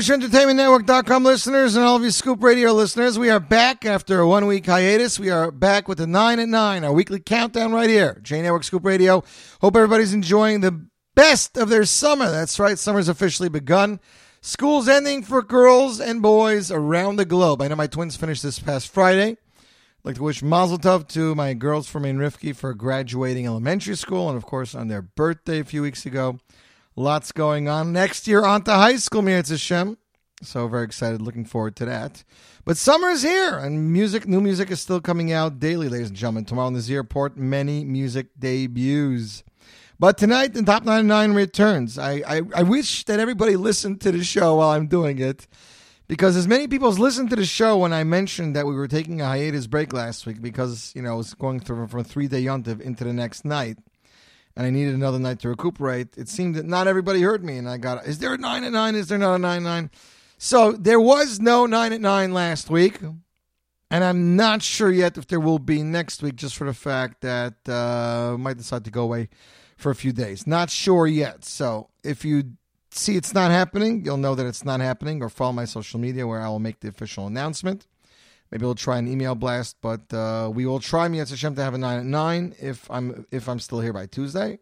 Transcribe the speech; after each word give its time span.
Evening, 0.00 0.20
JewishEntertainmentNetwork.com 0.30 1.24
listeners 1.24 1.76
and 1.76 1.84
all 1.84 1.96
of 1.96 2.02
you 2.02 2.10
Scoop 2.10 2.42
Radio 2.42 2.72
listeners. 2.72 3.18
We 3.18 3.28
are 3.28 3.40
back 3.40 3.84
after 3.84 4.20
a 4.20 4.26
one 4.26 4.46
week 4.46 4.64
hiatus. 4.64 5.18
We 5.18 5.28
are 5.28 5.50
back 5.50 5.88
with 5.88 5.98
the 5.98 6.06
9 6.06 6.38
at 6.38 6.48
9, 6.48 6.84
our 6.84 6.92
weekly 6.92 7.20
countdown 7.20 7.72
right 7.72 7.90
here. 7.90 8.18
J 8.22 8.40
Network 8.40 8.64
Scoop 8.64 8.84
Radio. 8.84 9.22
Hope 9.60 9.76
everybody's 9.76 10.14
enjoying 10.14 10.60
the 10.60 10.86
best 11.14 11.58
of 11.58 11.68
their 11.68 11.84
summer. 11.84 12.30
That's 12.30 12.58
right, 12.58 12.78
summer's 12.78 13.08
officially 13.08 13.50
begun. 13.50 14.00
School's 14.40 14.88
ending 14.88 15.22
for 15.22 15.42
girls 15.42 16.00
and 16.00 16.22
boys 16.22 16.70
around 16.70 17.16
the 17.16 17.26
globe. 17.26 17.60
I 17.60 17.68
know 17.68 17.76
my 17.76 17.86
twins 17.86 18.16
finished 18.16 18.42
this 18.42 18.58
past 18.58 18.88
Friday. 18.88 19.32
I'd 19.32 20.04
like 20.04 20.16
to 20.16 20.22
wish 20.22 20.42
Mazel 20.42 20.78
Tov 20.78 21.08
to 21.08 21.34
my 21.34 21.52
girls 21.52 21.88
from 21.88 22.04
Main 22.04 22.16
Rifki 22.16 22.56
for 22.56 22.72
graduating 22.72 23.46
elementary 23.46 23.96
school 23.96 24.28
and, 24.28 24.36
of 24.38 24.46
course, 24.46 24.74
on 24.74 24.88
their 24.88 25.02
birthday 25.02 25.60
a 25.60 25.64
few 25.64 25.82
weeks 25.82 26.06
ago. 26.06 26.38
Lots 27.00 27.32
going 27.32 27.66
on. 27.66 27.94
Next 27.94 28.28
year 28.28 28.44
on 28.44 28.60
to 28.64 28.72
high 28.72 28.96
school, 28.96 29.22
Mirz 29.22 29.48
Hashem. 29.48 29.96
So 30.42 30.68
very 30.68 30.84
excited, 30.84 31.22
looking 31.22 31.46
forward 31.46 31.74
to 31.76 31.86
that. 31.86 32.22
But 32.66 32.76
summer 32.76 33.08
is 33.08 33.22
here, 33.22 33.56
and 33.56 33.90
music, 33.90 34.28
new 34.28 34.42
music 34.42 34.70
is 34.70 34.82
still 34.82 35.00
coming 35.00 35.32
out 35.32 35.58
daily, 35.58 35.88
ladies 35.88 36.08
and 36.08 36.16
gentlemen. 36.16 36.44
Tomorrow 36.44 36.68
in 36.68 36.74
the 36.74 36.82
Z 36.82 36.94
Report, 36.94 37.38
many 37.38 37.86
music 37.86 38.26
debuts. 38.38 39.44
But 39.98 40.18
tonight, 40.18 40.52
the 40.52 40.62
Top 40.62 40.84
99 40.84 41.32
returns. 41.32 41.98
I, 41.98 42.22
I, 42.28 42.42
I 42.54 42.62
wish 42.64 43.06
that 43.06 43.18
everybody 43.18 43.56
listened 43.56 44.02
to 44.02 44.12
the 44.12 44.22
show 44.22 44.56
while 44.56 44.68
I'm 44.68 44.86
doing 44.86 45.18
it, 45.20 45.46
because 46.06 46.36
as 46.36 46.46
many 46.46 46.68
people 46.68 46.88
as 46.88 46.98
listened 46.98 47.30
to 47.30 47.36
the 47.36 47.46
show 47.46 47.78
when 47.78 47.94
I 47.94 48.04
mentioned 48.04 48.54
that 48.56 48.66
we 48.66 48.74
were 48.74 48.88
taking 48.88 49.22
a 49.22 49.26
hiatus 49.26 49.66
break 49.66 49.94
last 49.94 50.26
week 50.26 50.42
because, 50.42 50.92
you 50.94 51.00
know, 51.00 51.12
I 51.12 51.16
was 51.16 51.32
going 51.32 51.60
through 51.60 51.88
from 51.88 52.04
three-day 52.04 52.44
yontiv 52.44 52.82
into 52.82 53.04
the 53.04 53.14
next 53.14 53.46
night 53.46 53.78
and 54.56 54.66
I 54.66 54.70
needed 54.70 54.94
another 54.94 55.18
night 55.18 55.40
to 55.40 55.48
recuperate. 55.48 56.16
It 56.16 56.28
seemed 56.28 56.54
that 56.56 56.66
not 56.66 56.86
everybody 56.86 57.22
heard 57.22 57.44
me, 57.44 57.56
and 57.56 57.68
I 57.68 57.76
got, 57.76 58.06
is 58.06 58.18
there 58.18 58.34
a 58.34 58.38
9 58.38 58.64
at 58.64 58.72
9? 58.72 58.94
Is 58.94 59.08
there 59.08 59.18
not 59.18 59.34
a 59.34 59.38
9 59.38 59.62
9? 59.62 59.90
So 60.38 60.72
there 60.72 61.00
was 61.00 61.40
no 61.40 61.66
9 61.66 61.92
at 61.92 62.00
9 62.00 62.32
last 62.32 62.70
week, 62.70 62.98
and 63.90 64.04
I'm 64.04 64.36
not 64.36 64.62
sure 64.62 64.90
yet 64.90 65.18
if 65.18 65.26
there 65.26 65.40
will 65.40 65.58
be 65.58 65.82
next 65.82 66.22
week, 66.22 66.36
just 66.36 66.56
for 66.56 66.66
the 66.66 66.74
fact 66.74 67.20
that 67.22 67.54
uh, 67.68 68.34
I 68.34 68.36
might 68.36 68.56
decide 68.56 68.84
to 68.84 68.90
go 68.90 69.02
away 69.02 69.28
for 69.76 69.90
a 69.90 69.94
few 69.94 70.12
days. 70.12 70.46
Not 70.46 70.70
sure 70.70 71.06
yet. 71.06 71.44
So 71.44 71.88
if 72.04 72.24
you 72.24 72.52
see 72.90 73.16
it's 73.16 73.34
not 73.34 73.50
happening, 73.50 74.04
you'll 74.04 74.16
know 74.16 74.34
that 74.34 74.46
it's 74.46 74.64
not 74.64 74.80
happening, 74.80 75.22
or 75.22 75.28
follow 75.28 75.52
my 75.52 75.64
social 75.64 76.00
media 76.00 76.26
where 76.26 76.40
I 76.40 76.48
will 76.48 76.58
make 76.58 76.80
the 76.80 76.88
official 76.88 77.26
announcement. 77.26 77.86
Maybe 78.50 78.64
we'll 78.64 78.74
try 78.74 78.98
an 78.98 79.06
email 79.06 79.34
blast, 79.34 79.76
but 79.80 80.12
uh, 80.12 80.50
we 80.52 80.66
will 80.66 80.80
try 80.80 81.08
Miyatz 81.08 81.30
Hashem 81.30 81.54
to 81.54 81.62
have 81.62 81.74
a 81.74 81.78
nine 81.78 82.00
at 82.00 82.04
nine 82.04 82.54
if 82.60 82.90
I'm 82.90 83.26
if 83.30 83.48
I'm 83.48 83.60
still 83.60 83.80
here 83.80 83.92
by 83.92 84.06
Tuesday. 84.06 84.58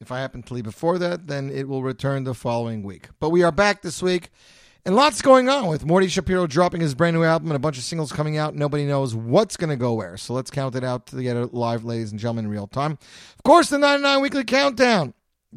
If 0.00 0.12
I 0.12 0.20
happen 0.20 0.42
to 0.44 0.54
leave 0.54 0.64
before 0.64 0.98
that, 0.98 1.26
then 1.26 1.50
it 1.50 1.68
will 1.68 1.82
return 1.82 2.24
the 2.24 2.34
following 2.34 2.82
week. 2.82 3.08
But 3.18 3.30
we 3.30 3.42
are 3.42 3.52
back 3.52 3.82
this 3.82 4.02
week, 4.02 4.30
and 4.84 4.94
lots 4.94 5.22
going 5.22 5.48
on 5.48 5.66
with 5.66 5.84
Morty 5.84 6.08
Shapiro 6.08 6.46
dropping 6.46 6.80
his 6.80 6.94
brand 6.94 7.16
new 7.16 7.24
album 7.24 7.48
and 7.48 7.56
a 7.56 7.60
bunch 7.60 7.78
of 7.78 7.84
singles 7.84 8.12
coming 8.12 8.36
out. 8.36 8.54
Nobody 8.54 8.84
knows 8.84 9.14
what's 9.14 9.56
going 9.56 9.70
to 9.70 9.76
go 9.76 9.94
where, 9.94 10.16
so 10.16 10.34
let's 10.34 10.50
count 10.50 10.74
it 10.74 10.84
out 10.84 11.06
to 11.06 11.22
get 11.22 11.36
it 11.36 11.54
live, 11.54 11.84
ladies 11.84 12.10
and 12.10 12.20
gentlemen, 12.20 12.46
in 12.46 12.50
real 12.50 12.66
time. 12.66 12.92
Of 12.92 13.42
course, 13.42 13.70
the 13.70 13.78
99 13.78 14.20
weekly 14.20 14.44
countdown. 14.44 15.14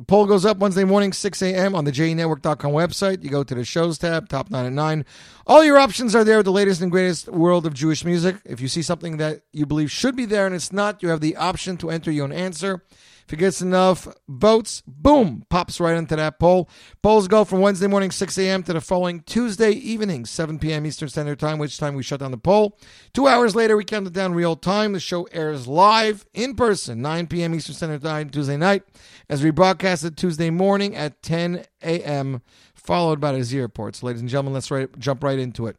Poll 0.07 0.25
goes 0.25 0.45
up 0.45 0.57
Wednesday 0.57 0.83
morning, 0.83 1.11
6 1.11 1.41
a.m. 1.41 1.75
on 1.75 1.83
the 1.83 1.91
JNetwork.com 1.91 2.71
website. 2.71 3.23
You 3.23 3.29
go 3.29 3.43
to 3.43 3.55
the 3.55 3.65
shows 3.65 3.97
tab, 3.97 4.29
top 4.29 4.49
9 4.49 4.65
at 4.65 4.71
9. 4.71 5.05
All 5.45 5.63
your 5.63 5.77
options 5.77 6.15
are 6.15 6.23
there 6.23 6.37
with 6.37 6.45
the 6.45 6.51
latest 6.51 6.81
and 6.81 6.91
greatest 6.91 7.27
world 7.27 7.65
of 7.65 7.73
Jewish 7.73 8.05
music. 8.05 8.37
If 8.45 8.61
you 8.61 8.67
see 8.67 8.81
something 8.81 9.17
that 9.17 9.41
you 9.51 9.65
believe 9.65 9.91
should 9.91 10.15
be 10.15 10.25
there 10.25 10.45
and 10.45 10.55
it's 10.55 10.71
not, 10.71 11.03
you 11.03 11.09
have 11.09 11.21
the 11.21 11.35
option 11.35 11.75
to 11.77 11.89
enter 11.89 12.11
your 12.11 12.25
own 12.25 12.31
answer. 12.31 12.83
If 13.29 13.33
it 13.33 13.37
gets 13.37 13.61
enough 13.61 14.07
votes, 14.27 14.81
boom, 14.87 15.45
pops 15.51 15.79
right 15.79 15.95
into 15.95 16.15
that 16.15 16.39
poll. 16.39 16.67
Polls 17.03 17.27
go 17.27 17.45
from 17.45 17.59
Wednesday 17.59 17.85
morning, 17.85 18.09
6 18.09 18.35
a.m. 18.39 18.63
to 18.63 18.73
the 18.73 18.81
following 18.81 19.21
Tuesday 19.21 19.69
evening, 19.69 20.25
7 20.25 20.57
p.m. 20.57 20.83
Eastern 20.87 21.09
Standard 21.09 21.37
Time, 21.37 21.59
which 21.59 21.77
time 21.77 21.93
we 21.93 22.01
shut 22.01 22.21
down 22.21 22.31
the 22.31 22.39
poll. 22.39 22.75
Two 23.13 23.27
hours 23.27 23.55
later, 23.55 23.77
we 23.77 23.85
count 23.85 24.07
it 24.07 24.13
down 24.13 24.33
real 24.33 24.55
time. 24.55 24.93
The 24.93 24.99
show 24.99 25.25
airs 25.25 25.67
live 25.67 26.25
in 26.33 26.55
person, 26.55 27.03
9 27.03 27.27
p.m. 27.27 27.53
Eastern 27.53 27.75
Standard 27.75 28.01
Time, 28.01 28.31
Tuesday 28.31 28.57
night, 28.57 28.81
as 29.29 29.43
we 29.43 29.51
broadcast 29.51 30.03
it 30.03 30.17
Tuesday 30.17 30.49
morning 30.49 30.95
at 30.95 31.21
10 31.21 31.65
a.m., 31.83 32.41
followed 32.73 33.19
by 33.19 33.33
the 33.33 33.43
Z 33.43 33.59
reports. 33.59 34.01
Ladies 34.01 34.21
and 34.21 34.29
gentlemen, 34.31 34.53
let's 34.55 34.71
right, 34.71 34.89
jump 34.97 35.23
right 35.23 35.37
into 35.37 35.67
it. 35.67 35.77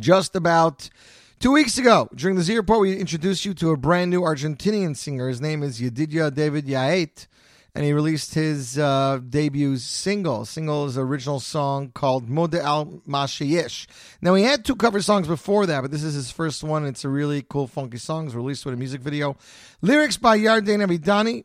Just 0.00 0.36
about 0.36 0.90
two 1.38 1.52
weeks 1.52 1.78
ago, 1.78 2.08
during 2.14 2.36
the 2.36 2.42
Z 2.42 2.56
Report, 2.56 2.80
we 2.80 2.96
introduced 2.96 3.44
you 3.44 3.54
to 3.54 3.70
a 3.70 3.76
brand 3.76 4.10
new 4.10 4.22
Argentinian 4.22 4.96
singer. 4.96 5.28
His 5.28 5.40
name 5.40 5.62
is 5.62 5.80
Yedidia 5.80 6.32
David 6.32 6.66
Yaet, 6.66 7.26
and 7.74 7.84
he 7.84 7.92
released 7.92 8.34
his 8.34 8.78
uh, 8.78 9.20
debut 9.28 9.76
single. 9.76 10.44
Single 10.44 10.86
is 10.86 10.96
original 10.96 11.40
song 11.40 11.90
called 11.90 12.28
Mode 12.28 12.54
al 12.54 13.02
Mashiyesh. 13.06 13.86
Now, 14.20 14.34
he 14.34 14.44
had 14.44 14.64
two 14.64 14.76
cover 14.76 15.02
songs 15.02 15.28
before 15.28 15.66
that, 15.66 15.82
but 15.82 15.90
this 15.90 16.02
is 16.02 16.14
his 16.14 16.30
first 16.30 16.64
one. 16.64 16.86
It's 16.86 17.04
a 17.04 17.08
really 17.08 17.42
cool, 17.42 17.66
funky 17.66 17.98
song. 17.98 18.26
It's 18.26 18.34
released 18.34 18.64
with 18.64 18.74
a 18.74 18.78
music 18.78 19.00
video. 19.00 19.36
Lyrics 19.82 20.16
by 20.16 20.38
Yarden 20.38 20.84
Avidani, 20.84 21.44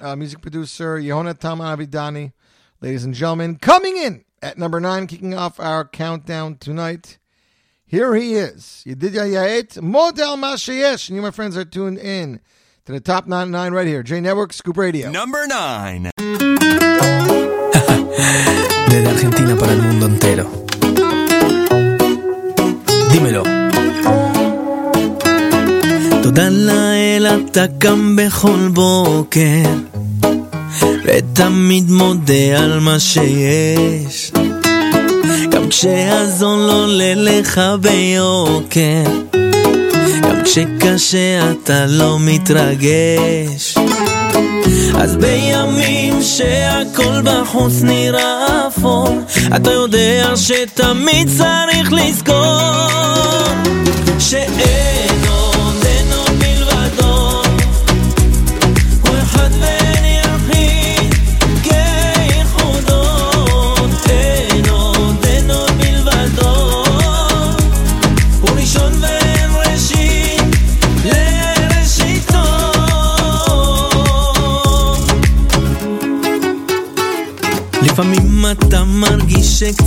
uh, 0.00 0.16
music 0.16 0.40
producer 0.40 0.98
Yehonatan 0.98 1.58
Avidani. 1.58 2.32
Ladies 2.80 3.04
and 3.04 3.14
gentlemen, 3.14 3.56
coming 3.56 3.96
in 3.96 4.24
at 4.42 4.58
number 4.58 4.78
nine, 4.78 5.06
kicking 5.06 5.34
off 5.34 5.58
our 5.58 5.86
countdown 5.88 6.56
tonight. 6.56 7.18
Here 7.93 8.13
he 8.15 8.35
is. 8.35 8.83
Yedidia 8.85 9.25
Yaet, 9.25 9.81
Model 9.81 10.37
Mashayesh. 10.37 11.09
And 11.09 11.15
you, 11.15 11.21
my 11.21 11.31
friends, 11.31 11.57
are 11.57 11.65
tuned 11.65 11.97
in 11.97 12.39
to 12.85 12.91
the 12.91 12.99
top 12.99 13.25
99 13.27 13.71
right 13.73 13.87
here. 13.87 14.03
J 14.03 14.21
Network, 14.21 14.53
Scoop 14.53 14.77
Radio. 14.77 15.09
Number 15.11 15.47
9. 15.47 16.11
Desde 18.89 19.07
Argentina 19.07 19.55
para 19.55 19.71
el 19.73 19.81
mundo 19.81 20.05
entero. 20.07 20.45
dímelo. 23.11 23.43
תודה 26.23 26.49
לאל 26.49 27.27
אתה 27.27 27.65
קם 27.79 28.15
בכל 28.15 28.67
בוקר 28.73 29.69
ותמיד 31.03 31.89
מודה 31.89 32.59
על 32.59 32.79
מה 32.79 32.99
שיש 32.99 34.31
גם 35.64 35.70
כשהזון 35.70 36.66
לא 36.66 36.82
עולה 36.82 37.14
לך 37.16 37.60
ביוקר 37.80 39.04
גם 40.22 40.42
כשקשה 40.44 41.50
אתה 41.50 41.86
לא 41.88 42.16
מתרגש. 42.20 43.74
אז 44.94 45.16
בימים 45.16 46.22
שהכל 46.22 47.22
בחוץ 47.24 47.82
נראה 47.82 48.68
אפור 48.68 49.18
אתה 49.56 49.70
יודע 49.72 50.32
שתמיד 50.36 51.28
צריך 51.38 51.92
לזכור 51.92 52.53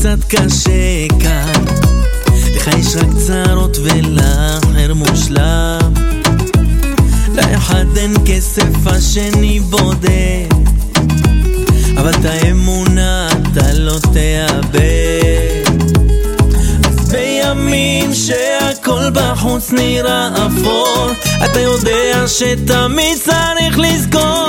שקצת 0.08 0.24
קשה 0.30 1.08
כאן. 1.20 1.64
לך 2.56 2.68
יש 2.68 2.96
רק 2.96 3.08
צרות 3.28 3.78
ולאחר 3.84 4.94
מושלם. 4.94 5.94
לאחד 7.34 7.86
אין 7.98 8.14
כסף 8.26 8.88
השני 8.88 9.60
בודד. 9.60 10.48
אבל 11.98 12.10
את 12.10 12.26
האמונה 12.26 13.28
אתה 13.32 13.74
לא 13.74 14.00
תאבד. 14.00 15.78
אז 16.88 17.12
בימים 17.12 18.14
שהכל 18.14 19.10
בחוץ 19.14 19.72
נראה 19.72 20.30
אפור 20.48 21.10
אתה 21.46 21.60
יודע 21.60 22.28
שתמיד 22.28 23.18
צריך 23.18 23.80
לזכור 23.80 24.47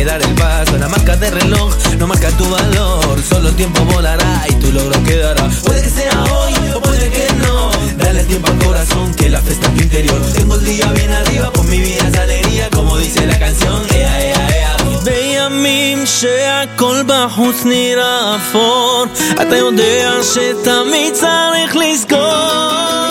que 0.00 0.04
dar 0.04 0.22
el 0.22 0.34
paso. 0.34 0.76
La 0.78 0.88
marca 0.88 1.16
de 1.16 1.30
reloj 1.30 1.74
no 1.98 2.06
marca 2.06 2.28
tu 2.30 2.48
valor. 2.48 3.22
Solo 3.28 3.48
el 3.48 3.56
tiempo 3.56 3.84
volará 3.84 4.44
y 4.48 4.54
tu 4.54 4.72
logro 4.72 5.02
quedará. 5.04 5.48
Puede 5.64 5.82
que 5.82 5.90
sea 5.90 6.24
hoy 6.24 6.54
o 6.74 6.80
puede 6.80 7.10
que 7.10 7.26
no. 7.44 7.70
Dale 7.98 8.24
tiempo 8.24 8.48
al 8.48 8.58
corazón 8.58 9.14
que 9.14 9.28
la 9.28 9.40
fe 9.40 9.52
está 9.52 9.66
en 9.68 9.76
tu 9.76 9.82
interior. 9.82 10.20
Tengo 10.34 10.54
el 10.54 10.64
día 10.64 10.86
bien 10.92 11.12
arriba, 11.12 11.50
con 11.52 11.68
mi 11.68 11.80
vida 11.80 12.08
es 12.08 12.18
alegría, 12.18 12.68
como 12.70 12.96
dice 12.98 13.26
la 13.26 13.38
canción. 13.38 13.82
Ea, 13.94 14.20
ea, 14.20 14.48
ea. 14.58 14.76
בימים 15.04 16.06
שהכל 16.06 17.02
בחוץ 17.06 17.64
נראה 17.64 18.36
אפור 18.36 19.04
אתה 19.42 19.56
יודע 19.56 20.12
שתמיד 20.22 21.14
צריך 21.14 21.76
לזכור 21.76 23.09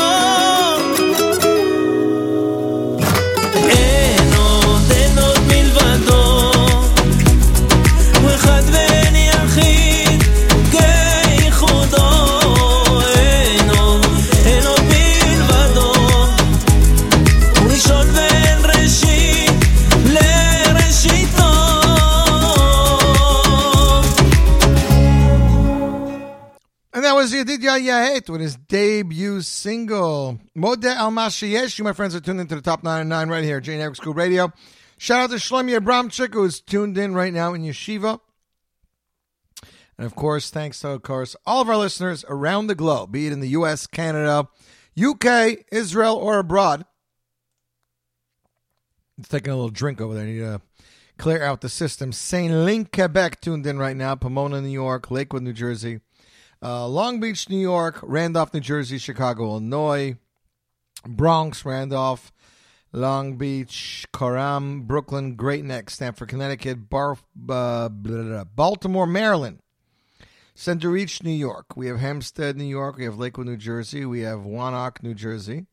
Yedidya 27.40 27.80
Yahet 27.80 28.28
with 28.28 28.42
his 28.42 28.56
debut 28.56 29.40
single. 29.40 30.38
Modeh 30.54 30.94
Al 30.94 31.10
Mashiyesh. 31.10 31.78
You, 31.78 31.84
my 31.84 31.94
friends, 31.94 32.14
are 32.14 32.20
tuned 32.20 32.38
into 32.38 32.54
the 32.54 32.60
top 32.60 32.82
99 32.82 33.28
right 33.30 33.42
here, 33.42 33.60
J 33.60 33.78
Network 33.78 33.96
Scoop 33.96 34.16
Radio. 34.16 34.52
Shout 34.98 35.22
out 35.22 35.30
to 35.30 35.36
Shlomi 35.36 35.78
Abramchik, 35.78 36.34
who's 36.34 36.60
tuned 36.60 36.98
in 36.98 37.14
right 37.14 37.32
now 37.32 37.54
in 37.54 37.62
Yeshiva. 37.62 38.20
And 39.96 40.04
of 40.04 40.14
course, 40.14 40.50
thanks 40.50 40.80
to, 40.80 40.90
of 40.90 41.02
course, 41.02 41.34
all 41.46 41.62
of 41.62 41.70
our 41.70 41.78
listeners 41.78 42.26
around 42.28 42.66
the 42.66 42.74
globe, 42.74 43.12
be 43.12 43.26
it 43.26 43.32
in 43.32 43.40
the 43.40 43.48
U.S., 43.48 43.86
Canada, 43.86 44.46
UK, 45.02 45.64
Israel, 45.72 46.16
or 46.16 46.38
abroad. 46.38 46.84
taking 49.30 49.50
a 49.50 49.56
little 49.56 49.70
drink 49.70 50.02
over 50.02 50.12
there. 50.12 50.24
I 50.24 50.26
need 50.26 50.38
to 50.40 50.60
clear 51.16 51.42
out 51.42 51.62
the 51.62 51.70
system. 51.70 52.12
St. 52.12 52.52
Link, 52.52 52.92
Quebec, 52.92 53.40
tuned 53.40 53.66
in 53.66 53.78
right 53.78 53.96
now. 53.96 54.14
Pomona, 54.14 54.60
New 54.60 54.68
York. 54.68 55.10
Lakewood, 55.10 55.42
New 55.42 55.54
Jersey. 55.54 56.00
Uh, 56.62 56.86
Long 56.86 57.20
Beach, 57.20 57.48
New 57.48 57.58
York, 57.58 58.00
Randolph, 58.02 58.52
New 58.52 58.60
Jersey, 58.60 58.98
Chicago, 58.98 59.44
Illinois, 59.44 60.16
Bronx, 61.06 61.64
Randolph, 61.64 62.32
Long 62.92 63.36
Beach, 63.36 64.04
Coram, 64.12 64.82
Brooklyn, 64.82 65.36
Great 65.36 65.64
Neck, 65.64 65.88
Stamford, 65.88 66.28
Connecticut, 66.28 66.90
Bar- 66.90 67.16
uh, 67.48 67.88
Baltimore, 67.88 69.06
Maryland, 69.06 69.60
Centereach, 70.54 71.22
New 71.22 71.30
York. 71.30 71.76
We 71.76 71.86
have 71.86 71.98
Hempstead, 71.98 72.56
New 72.56 72.64
York. 72.64 72.98
We 72.98 73.04
have 73.04 73.18
Lakewood, 73.18 73.46
New 73.46 73.56
Jersey. 73.56 74.04
We 74.04 74.20
have 74.20 74.40
Wanack, 74.40 75.02
New 75.02 75.14
Jersey. 75.14 75.66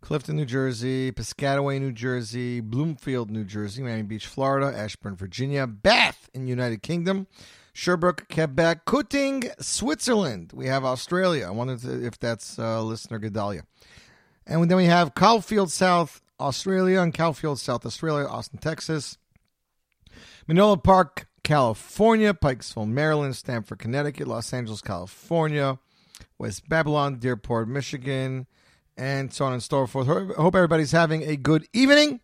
Clifton, 0.00 0.36
New 0.36 0.44
Jersey, 0.44 1.10
Piscataway, 1.10 1.80
New 1.80 1.92
Jersey, 1.92 2.60
Bloomfield, 2.60 3.30
New 3.30 3.44
Jersey, 3.44 3.82
Miami 3.82 4.02
Beach, 4.02 4.26
Florida, 4.26 4.76
Ashburn, 4.76 5.16
Virginia, 5.16 5.66
Bath 5.66 6.30
in 6.32 6.46
United 6.46 6.82
Kingdom, 6.82 7.26
Sherbrooke, 7.78 8.28
Quebec, 8.28 8.86
Kuting, 8.86 9.54
Switzerland. 9.62 10.50
We 10.52 10.66
have 10.66 10.84
Australia. 10.84 11.46
I 11.46 11.50
wonder 11.50 11.76
if 12.04 12.18
that's 12.18 12.58
uh, 12.58 12.82
listener 12.82 13.20
Gedalia. 13.20 13.62
And 14.48 14.68
then 14.68 14.76
we 14.76 14.86
have 14.86 15.14
Caulfield, 15.14 15.70
South 15.70 16.20
Australia, 16.40 17.00
and 17.00 17.14
Caulfield, 17.14 17.60
South 17.60 17.86
Australia, 17.86 18.26
Austin, 18.26 18.58
Texas. 18.58 19.16
Menlo 20.48 20.74
Park, 20.74 21.28
California, 21.44 22.34
Pikesville, 22.34 22.88
Maryland, 22.88 23.36
Stamford, 23.36 23.78
Connecticut, 23.78 24.26
Los 24.26 24.52
Angeles, 24.52 24.80
California, 24.80 25.78
West 26.36 26.68
Babylon, 26.68 27.20
Dearborn, 27.20 27.72
Michigan, 27.72 28.48
and 28.96 29.32
so 29.32 29.44
on 29.44 29.52
and 29.52 29.62
so 29.62 29.86
forth. 29.86 30.08
Hope 30.08 30.56
everybody's 30.56 30.90
having 30.90 31.22
a 31.22 31.36
good 31.36 31.64
evening. 31.72 32.18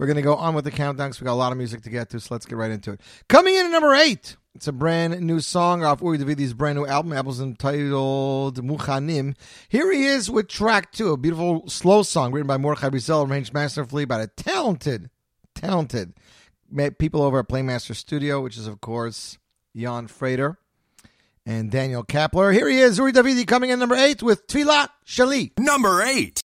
We're 0.00 0.06
going 0.06 0.16
to 0.16 0.22
go 0.22 0.36
on 0.36 0.54
with 0.54 0.64
the 0.64 0.70
countdown 0.70 1.10
because 1.10 1.20
we 1.20 1.26
got 1.26 1.34
a 1.34 1.34
lot 1.34 1.52
of 1.52 1.58
music 1.58 1.82
to 1.82 1.90
get 1.90 2.08
to, 2.08 2.20
so 2.20 2.34
let's 2.34 2.46
get 2.46 2.56
right 2.56 2.70
into 2.70 2.92
it. 2.92 3.02
Coming 3.28 3.54
in 3.54 3.66
at 3.66 3.70
number 3.70 3.94
eight, 3.94 4.38
it's 4.54 4.66
a 4.66 4.72
brand 4.72 5.20
new 5.20 5.40
song 5.40 5.84
off 5.84 6.00
Uri 6.00 6.16
Davidi's 6.16 6.54
brand 6.54 6.78
new 6.78 6.86
album. 6.86 7.12
Album's 7.12 7.38
entitled 7.38 8.64
Muchanim. 8.64 9.36
Here 9.68 9.92
he 9.92 10.06
is 10.06 10.30
with 10.30 10.48
track 10.48 10.90
two, 10.90 11.12
a 11.12 11.18
beautiful 11.18 11.68
slow 11.68 12.02
song 12.02 12.32
written 12.32 12.46
by 12.46 12.56
Mordechai 12.56 12.88
Brizel, 12.88 13.28
arranged 13.28 13.52
masterfully 13.52 14.06
by 14.06 14.16
the 14.16 14.28
talented, 14.28 15.10
talented 15.54 16.14
people 16.96 17.20
over 17.20 17.40
at 17.40 17.48
Playmaster 17.48 17.94
Studio, 17.94 18.40
which 18.40 18.56
is, 18.56 18.66
of 18.66 18.80
course, 18.80 19.36
Jan 19.76 20.06
Frater 20.06 20.56
and 21.44 21.70
Daniel 21.70 22.04
Kapler. 22.04 22.54
Here 22.54 22.70
he 22.70 22.80
is, 22.80 22.96
Uri 22.96 23.12
Davidi, 23.12 23.46
coming 23.46 23.68
in 23.68 23.78
number 23.78 23.96
eight 23.96 24.22
with 24.22 24.46
Tfilah 24.46 24.88
Shali. 25.06 25.50
Number 25.58 26.00
eight. 26.00 26.40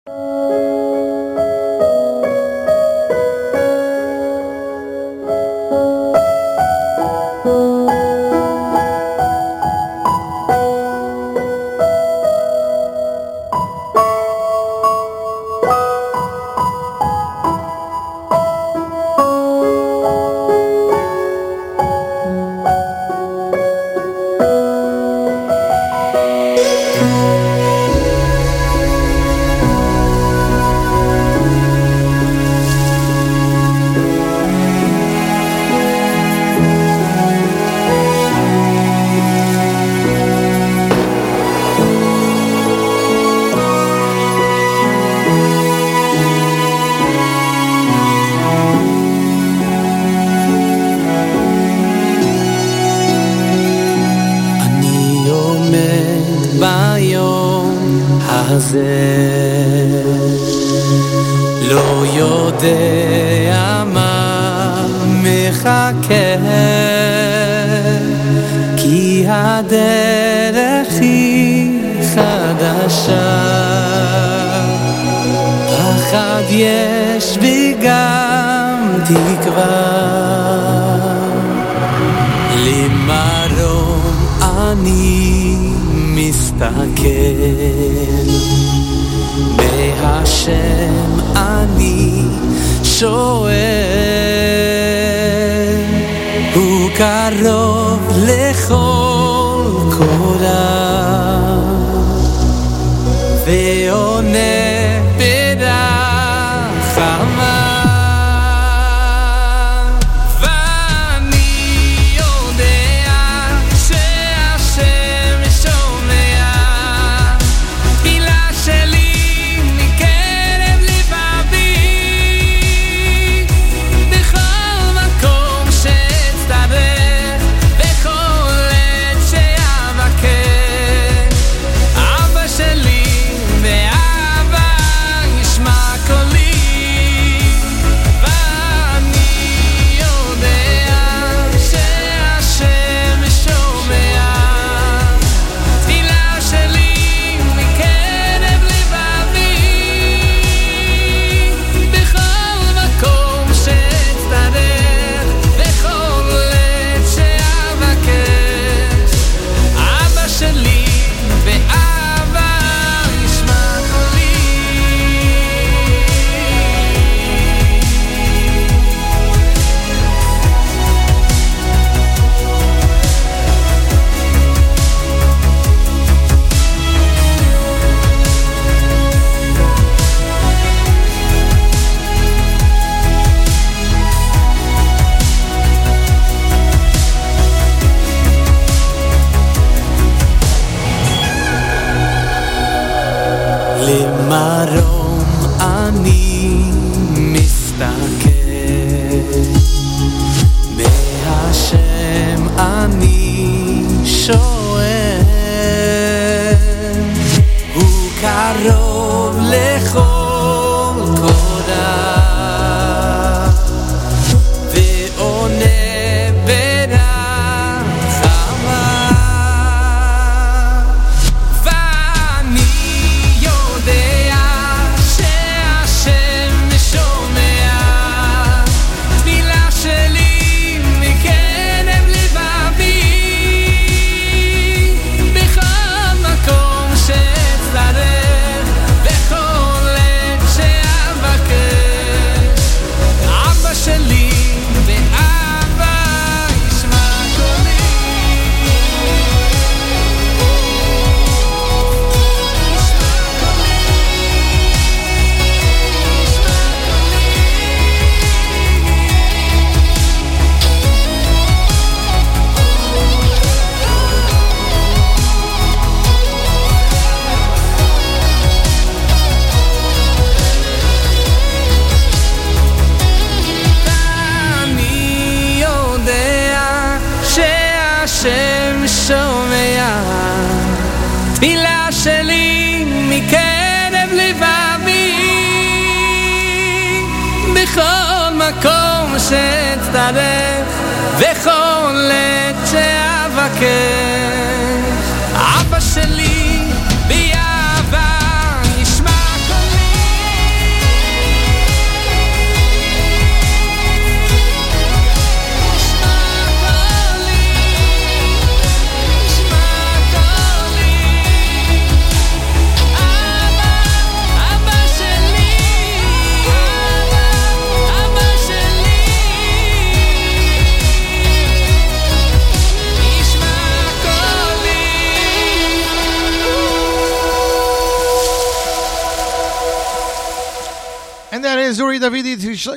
תקווה 79.13 80.01
למרום 82.55 84.01
אני 84.41 85.57
מסתכל. 85.91 87.01
מהשם 90.01 91.19
אני 91.35 92.21
שואל. 92.83 93.51
הוא 96.55 96.89
קרוב 96.95 98.11
לכל 98.25 99.63
קורא 99.97 100.70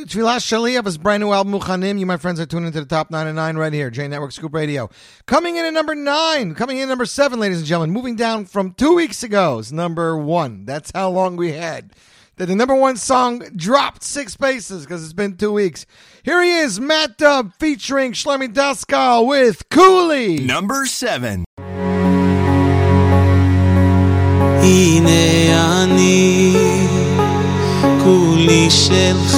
Tfilah 0.05 0.39
Shali 0.39 0.79
of 0.79 0.85
his 0.85 0.97
brand 0.97 1.21
new 1.21 1.33
album 1.33 1.53
Muchanim. 1.53 1.99
You, 1.99 2.07
my 2.07 2.17
friends, 2.17 2.39
are 2.39 2.47
tuning 2.47 2.69
into 2.69 2.79
the 2.79 2.87
top 2.87 3.11
nine 3.11 3.27
and 3.27 3.35
nine 3.35 3.57
right 3.57 3.73
here, 3.73 3.91
J 3.91 4.07
Network 4.07 4.31
Scoop 4.31 4.55
Radio. 4.55 4.91
Coming 5.27 5.57
in 5.57 5.65
at 5.65 5.73
number 5.73 5.97
nine, 5.97 6.55
coming 6.55 6.77
in 6.77 6.85
at 6.85 6.89
number 6.89 7.05
seven, 7.05 7.41
ladies 7.41 7.59
and 7.59 7.67
gentlemen, 7.67 7.91
moving 7.91 8.15
down 8.15 8.45
from 8.45 8.73
two 8.73 8.95
weeks 8.95 9.25
ago 9.25 9.59
is 9.59 9.73
number 9.73 10.17
one. 10.17 10.67
That's 10.67 10.93
how 10.95 11.11
long 11.11 11.35
we 11.35 11.51
had. 11.51 11.95
That 12.37 12.47
the 12.47 12.55
number 12.55 12.77
one 12.77 12.97
song 12.97 13.41
dropped 13.57 14.05
six 14.05 14.35
spaces 14.35 14.85
because 14.85 15.03
it's 15.03 15.13
been 15.13 15.37
two 15.37 15.51
weeks. 15.51 15.85
Here 16.23 16.41
he 16.41 16.59
is, 16.59 16.79
Matt 16.79 17.19
Dub 17.19 17.55
featuring 17.59 18.13
Shlomi 18.13 18.55
Daskal 18.55 19.27
with 19.27 19.69
Cooley. 19.69 20.39
Number 20.39 20.87
seven. 20.87 21.45
כולי 28.05 28.71
שלך, 28.71 29.37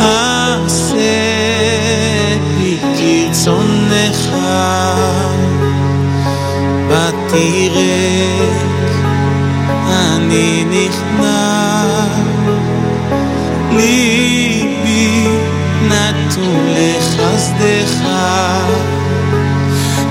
עשה 0.00 0.98
לי 2.58 2.76
כרצונך, 2.80 4.36
ותראה 6.88 8.38
אני 9.88 10.64
נכנע, 10.64 12.04
ליבי 13.72 15.28
נתון 15.88 16.66
לחסדך, 16.68 18.04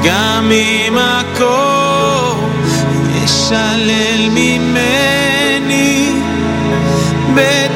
גם 0.03 0.51
אם 0.51 0.97
הכל 0.97 2.35
ישלל 3.23 4.29
ממני 4.29 5.16
me. 7.37 7.66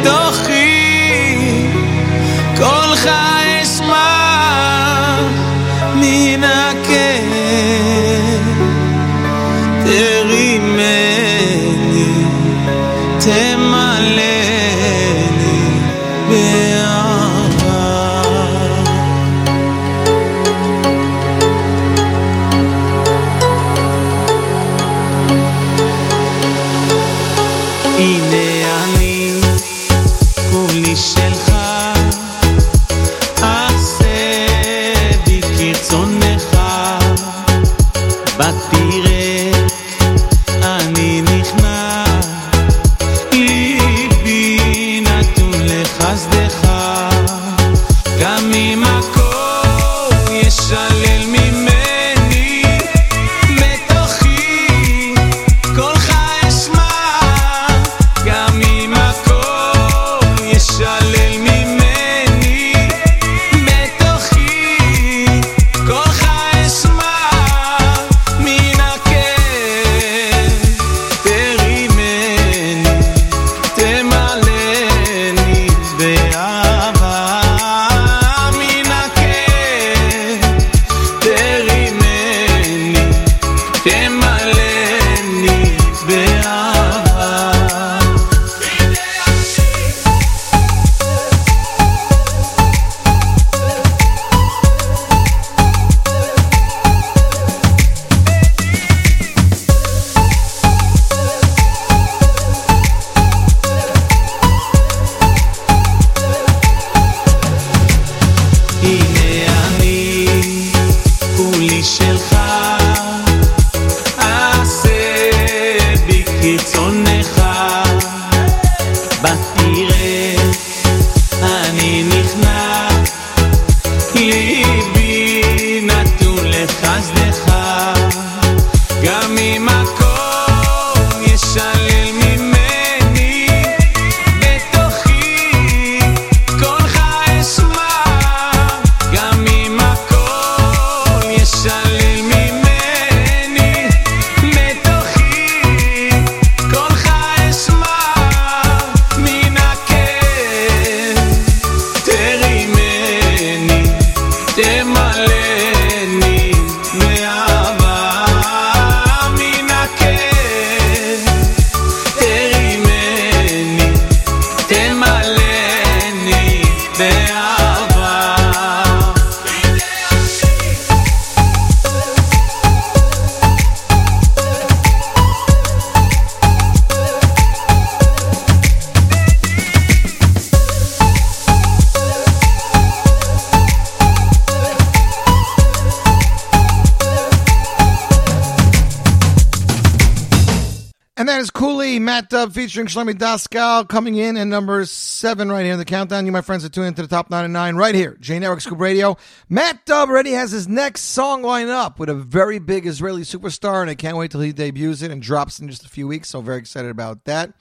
Featuring 192.71 192.87
Shlomi 192.87 193.15
Daskal 193.15 193.85
coming 193.89 194.15
in 194.15 194.37
at 194.37 194.47
number 194.47 194.85
seven 194.85 195.51
right 195.51 195.65
here 195.65 195.73
in 195.73 195.77
the 195.77 195.83
countdown. 195.83 196.25
You, 196.25 196.31
my 196.31 196.39
friends, 196.39 196.63
are 196.63 196.69
tuned 196.69 196.87
into 196.87 197.01
the 197.01 197.07
top 197.09 197.29
nine 197.29 197.43
and 197.43 197.51
nine 197.51 197.75
right 197.75 197.93
here. 197.93 198.15
J 198.21 198.39
Network 198.39 198.61
Scoop 198.61 198.79
Radio. 198.79 199.17
Matt 199.49 199.85
Dub 199.85 200.07
already 200.07 200.31
has 200.31 200.51
his 200.51 200.69
next 200.69 201.01
song 201.01 201.43
lined 201.43 201.69
up 201.69 201.99
with 201.99 202.07
a 202.07 202.13
very 202.13 202.59
big 202.59 202.87
Israeli 202.87 203.23
superstar, 203.23 203.81
and 203.81 203.89
I 203.89 203.95
can't 203.95 204.15
wait 204.15 204.31
till 204.31 204.39
he 204.39 204.53
debuts 204.53 205.01
it 205.01 205.11
and 205.11 205.21
drops 205.21 205.59
in 205.59 205.67
just 205.67 205.83
a 205.83 205.89
few 205.89 206.07
weeks. 206.07 206.29
So 206.29 206.39
very 206.39 206.59
excited 206.59 206.89
about 206.89 207.25
that. 207.25 207.51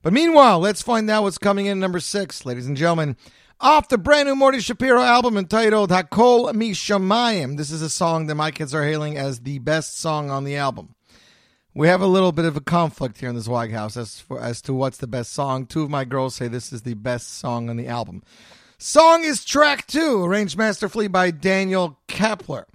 But 0.00 0.12
meanwhile, 0.12 0.60
let's 0.60 0.80
find 0.80 1.10
out 1.10 1.24
what's 1.24 1.38
coming 1.38 1.66
in 1.66 1.80
number 1.80 1.98
six, 1.98 2.46
ladies 2.46 2.68
and 2.68 2.76
gentlemen. 2.76 3.16
Off 3.60 3.88
the 3.88 3.98
brand 3.98 4.28
new 4.28 4.36
Morty 4.36 4.60
Shapiro 4.60 5.02
album 5.02 5.36
entitled 5.36 5.90
Hakol 5.90 6.52
Mishamayim. 6.52 7.56
This 7.56 7.72
is 7.72 7.82
a 7.82 7.90
song 7.90 8.28
that 8.28 8.36
my 8.36 8.52
kids 8.52 8.72
are 8.76 8.84
hailing 8.84 9.18
as 9.18 9.40
the 9.40 9.58
best 9.58 9.98
song 9.98 10.30
on 10.30 10.44
the 10.44 10.54
album. 10.54 10.94
We 11.74 11.88
have 11.88 12.02
a 12.02 12.06
little 12.06 12.32
bit 12.32 12.44
of 12.44 12.56
a 12.56 12.60
conflict 12.60 13.18
here 13.18 13.30
in 13.30 13.34
this 13.34 13.48
White 13.48 13.70
House 13.70 13.96
as 13.96 14.20
for 14.20 14.38
as 14.38 14.60
to 14.62 14.74
what's 14.74 14.98
the 14.98 15.06
best 15.06 15.32
song. 15.32 15.64
Two 15.64 15.82
of 15.82 15.90
my 15.90 16.04
girls 16.04 16.34
say 16.34 16.46
this 16.46 16.70
is 16.70 16.82
the 16.82 16.94
best 16.94 17.38
song 17.38 17.70
on 17.70 17.78
the 17.78 17.88
album. 17.88 18.22
Song 18.76 19.24
is 19.24 19.42
track 19.44 19.86
two, 19.86 20.22
arranged 20.22 20.58
masterfully 20.58 21.08
by 21.08 21.30
Daniel 21.30 21.98
Kepler, 22.08 22.66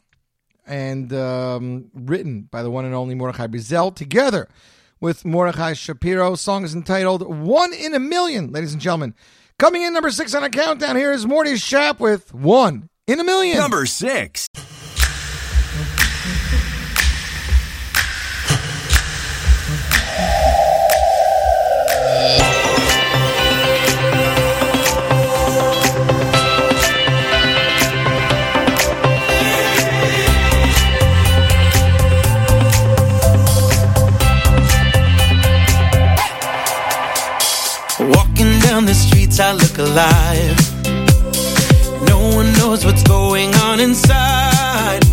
and 0.66 1.14
um, 1.14 1.92
written 1.94 2.48
by 2.50 2.64
the 2.64 2.72
one 2.72 2.86
and 2.86 2.96
only 2.96 3.14
Mordechai 3.14 3.46
Bizel, 3.46 3.92
together 3.92 4.48
with 5.00 5.26
Mordechai 5.26 5.74
Shapiro. 5.74 6.34
Song 6.34 6.64
is 6.64 6.74
entitled 6.74 7.22
"One 7.22 7.74
in 7.74 7.94
a 7.94 8.00
Million, 8.00 8.52
ladies 8.52 8.74
and 8.74 8.82
gentlemen. 8.82 9.14
Coming 9.60 9.84
in 9.84 9.94
number 9.94 10.10
six 10.10 10.34
on 10.34 10.44
a 10.44 10.50
countdown. 10.50 10.96
Here 10.96 11.12
is 11.12 11.28
Morty 11.28 11.56
Shap 11.56 12.00
with 12.00 12.34
"One 12.34 12.90
in 13.06 13.20
a 13.20 13.24
Million. 13.24 13.58
Number 13.58 13.86
six. 13.86 14.48
I 39.40 39.52
look 39.52 39.78
alive. 39.78 40.58
No 42.08 42.36
one 42.36 42.52
knows 42.54 42.84
what's 42.84 43.04
going 43.04 43.54
on 43.56 43.80
inside. 43.80 45.04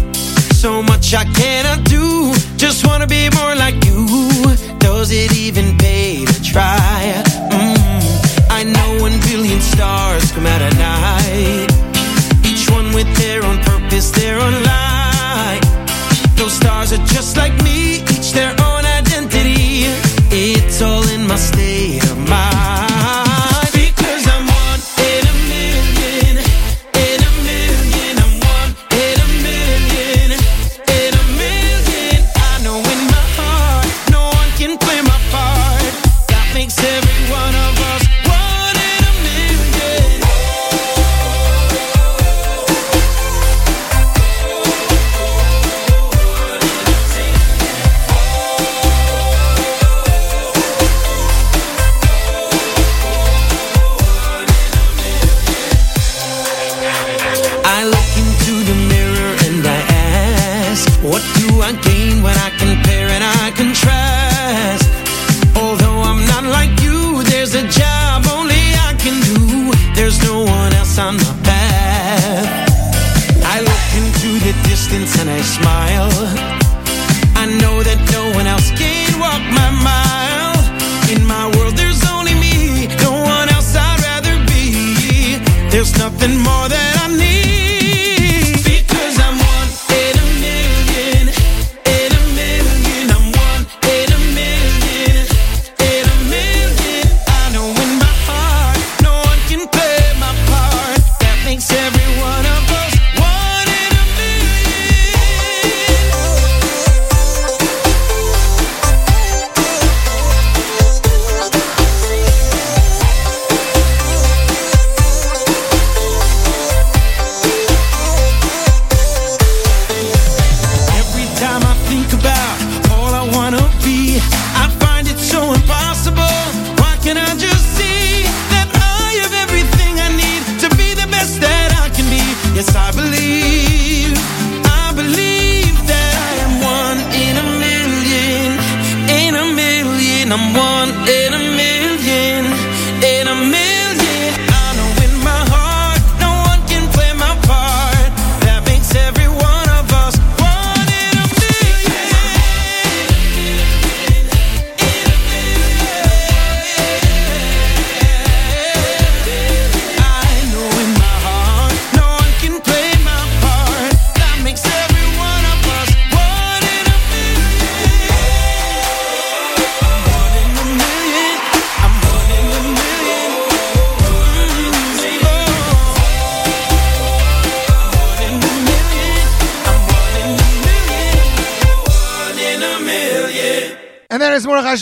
So 0.55 0.83
much 0.83 1.13
I 1.13 1.25
cannot 1.25 1.85
do. 1.85 2.33
Just 2.57 2.87
wanna 2.87 3.07
be 3.07 3.29
more 3.31 3.55
like 3.55 3.75
you. 3.85 4.07
Does 4.79 5.11
it 5.11 5.37
even 5.37 5.77
pay 5.77 6.25
to 6.25 6.43
try? 6.43 7.23
Mm. 7.51 8.49
I 8.51 8.63
know 8.65 9.03
one 9.03 9.21
billion 9.29 9.61
stars 9.61 10.33
come 10.33 10.47
out 10.47 10.63
at 10.63 10.75
night. 10.79 11.69
Each 12.47 12.71
one 12.71 12.95
with 12.95 13.11
their 13.17 13.45
own 13.45 13.59
purpose, 13.59 14.11
their 14.11 14.39
own 14.41 14.55
light. 14.73 15.61
Those 16.37 16.55
stars 16.55 16.93
are 16.93 17.05
just 17.17 17.37
like 17.37 17.55
me 17.63 18.03
Each 18.15 18.33
their 18.33 18.55
own 18.69 18.85
identity. 19.01 19.85
It's 20.31 20.81
all 20.81 21.07
in 21.09 21.27
my 21.27 21.37
state. 21.37 22.04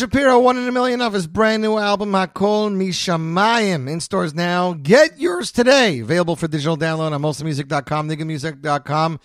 Shapiro, 0.03 0.41
one 0.41 0.59
in 0.59 0.67
a 0.67 0.73
million 0.73 1.01
of 1.01 1.13
his 1.13 1.29
brand 1.29 1.63
new 1.63 1.79
album, 1.79 2.11
Hakol 2.11 2.73
Mishamayim. 2.73 3.89
In 3.89 4.01
stores 4.01 4.35
now. 4.35 4.73
Get 4.73 5.21
yours 5.21 5.53
today. 5.53 6.01
Available 6.01 6.35
for 6.35 6.49
digital 6.49 6.77
download 6.77 7.13
on 7.13 7.23
mostlymusic.com, 7.23 8.09
niggamusic.com, 8.09 9.21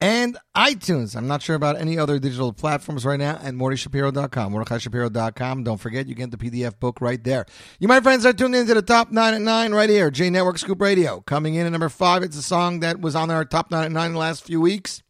and 0.00 0.36
iTunes. 0.56 1.14
I'm 1.14 1.28
not 1.28 1.42
sure 1.42 1.54
about 1.54 1.76
any 1.78 1.96
other 1.96 2.18
digital 2.18 2.52
platforms 2.52 3.04
right 3.04 3.20
now, 3.20 3.38
and 3.40 3.56
MordyShapiro.com, 3.56 4.52
MordechaiShapiro.com. 4.52 5.62
Don't 5.62 5.78
forget, 5.78 6.08
you 6.08 6.16
get 6.16 6.32
the 6.32 6.38
PDF 6.38 6.76
book 6.80 7.00
right 7.00 7.22
there. 7.22 7.46
You, 7.78 7.86
my 7.86 8.00
friends, 8.00 8.26
are 8.26 8.32
tuned 8.32 8.56
into 8.56 8.74
the 8.74 8.82
top 8.82 9.12
9 9.12 9.32
at 9.32 9.40
9 9.40 9.74
right 9.74 9.88
here, 9.88 10.10
J 10.10 10.30
Network 10.30 10.58
Scoop 10.58 10.80
Radio. 10.80 11.20
Coming 11.20 11.54
in 11.54 11.66
at 11.66 11.70
number 11.70 11.88
5, 11.88 12.24
it's 12.24 12.36
a 12.36 12.42
song 12.42 12.80
that 12.80 13.00
was 13.00 13.14
on 13.14 13.30
our 13.30 13.44
top 13.44 13.70
9 13.70 13.84
at 13.84 13.92
9 13.92 14.12
the 14.12 14.18
last 14.18 14.42
few 14.42 14.60
weeks 14.60 15.04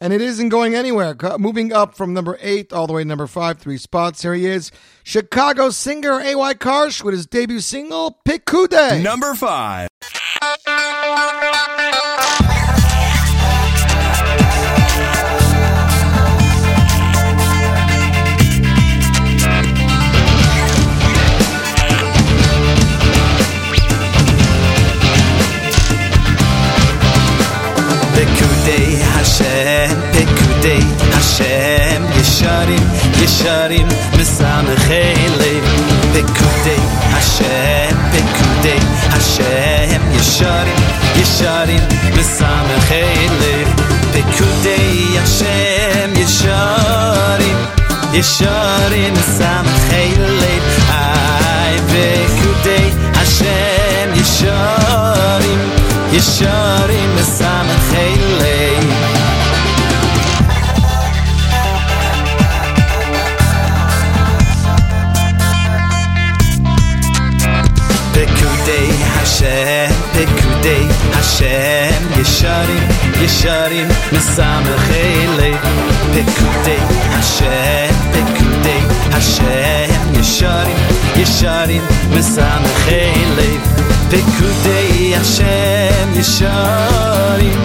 and 0.00 0.12
it 0.12 0.20
isn't 0.20 0.48
going 0.48 0.74
anywhere. 0.74 1.14
Moving 1.38 1.72
up 1.72 1.94
from 1.94 2.12
number 2.14 2.38
eight 2.40 2.72
all 2.72 2.86
the 2.86 2.92
way 2.92 3.02
to 3.02 3.08
number 3.08 3.26
five, 3.26 3.58
three 3.58 3.76
spots. 3.76 4.22
Here 4.22 4.34
he 4.34 4.46
is, 4.46 4.70
Chicago 5.02 5.70
singer 5.70 6.20
A.Y. 6.20 6.54
Karsh 6.54 7.02
with 7.02 7.14
his 7.14 7.26
debut 7.26 7.60
single, 7.60 8.18
Pikude. 8.26 9.02
Number 9.02 9.34
five. 9.34 9.88
ישרים, 72.40 72.88
ישרים, 73.20 73.88
מסמכי 74.12 75.26
לב. 75.36 75.56
פקודי 76.12 76.76
השם, 77.10 77.94
פקודי 78.12 78.80
השם, 79.12 80.20
ישרים, 80.20 80.76
ישרים, 81.16 81.82
מסמכי 82.10 83.24
לב. 83.36 83.60
פקודי 84.08 85.14
השם, 85.16 86.10
ישרים, 86.14 87.62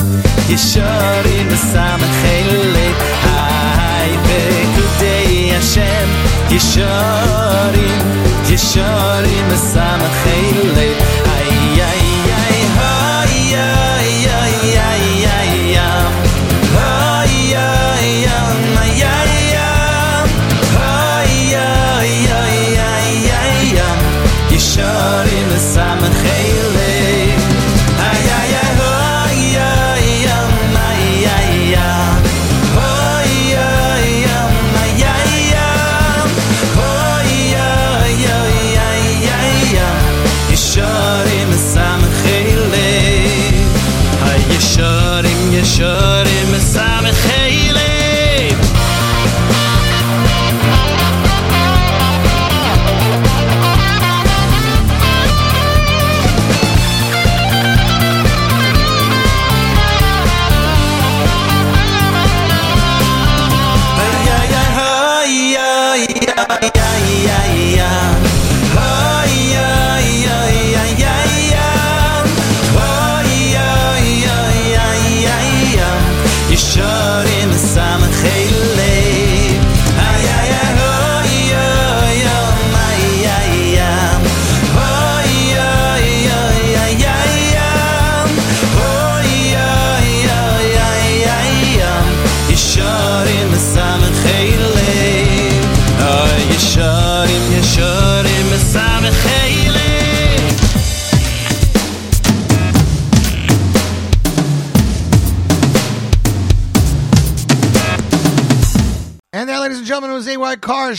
ישרים, 0.49 1.47
מסמכי 1.47 2.43
לב. 2.49 2.95
היי, 3.23 4.17
פקודי 4.23 5.51
השם, 5.57 6.07
ישרים, 6.49 7.99
ישרים, 8.49 9.47
מסמכי 9.47 10.51
לב. 10.75 11.24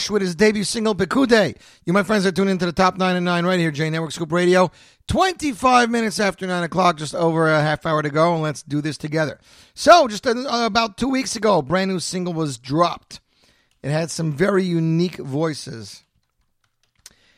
Karsh 0.06 0.10
with 0.10 0.22
his 0.22 0.34
debut 0.34 0.64
single, 0.64 0.94
Pikude. 0.94 1.56
You, 1.84 1.92
my 1.92 2.02
friends, 2.02 2.26
are 2.26 2.32
tuned 2.32 2.50
into 2.50 2.66
the 2.66 2.72
top 2.72 2.96
9 2.96 3.16
and 3.16 3.24
9 3.24 3.46
right 3.46 3.58
here, 3.58 3.70
J 3.70 3.90
Network 3.90 4.12
Scoop 4.12 4.32
Radio. 4.32 4.70
25 5.08 5.90
minutes 5.90 6.18
after 6.18 6.46
9 6.46 6.64
o'clock, 6.64 6.96
just 6.96 7.14
over 7.14 7.48
a 7.48 7.60
half 7.60 7.86
hour 7.86 8.02
to 8.02 8.10
go, 8.10 8.34
and 8.34 8.42
let's 8.42 8.62
do 8.62 8.80
this 8.80 8.98
together. 8.98 9.38
So, 9.74 10.08
just 10.08 10.26
uh, 10.26 10.34
about 10.46 10.96
two 10.96 11.08
weeks 11.08 11.36
ago, 11.36 11.58
a 11.58 11.62
brand 11.62 11.90
new 11.90 12.00
single 12.00 12.32
was 12.32 12.58
dropped. 12.58 13.20
It 13.82 13.90
had 13.90 14.10
some 14.10 14.32
very 14.32 14.64
unique 14.64 15.16
voices. 15.16 16.02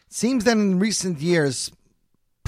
Seems 0.08 0.44
that 0.44 0.52
in 0.52 0.78
recent 0.78 1.20
years, 1.20 1.70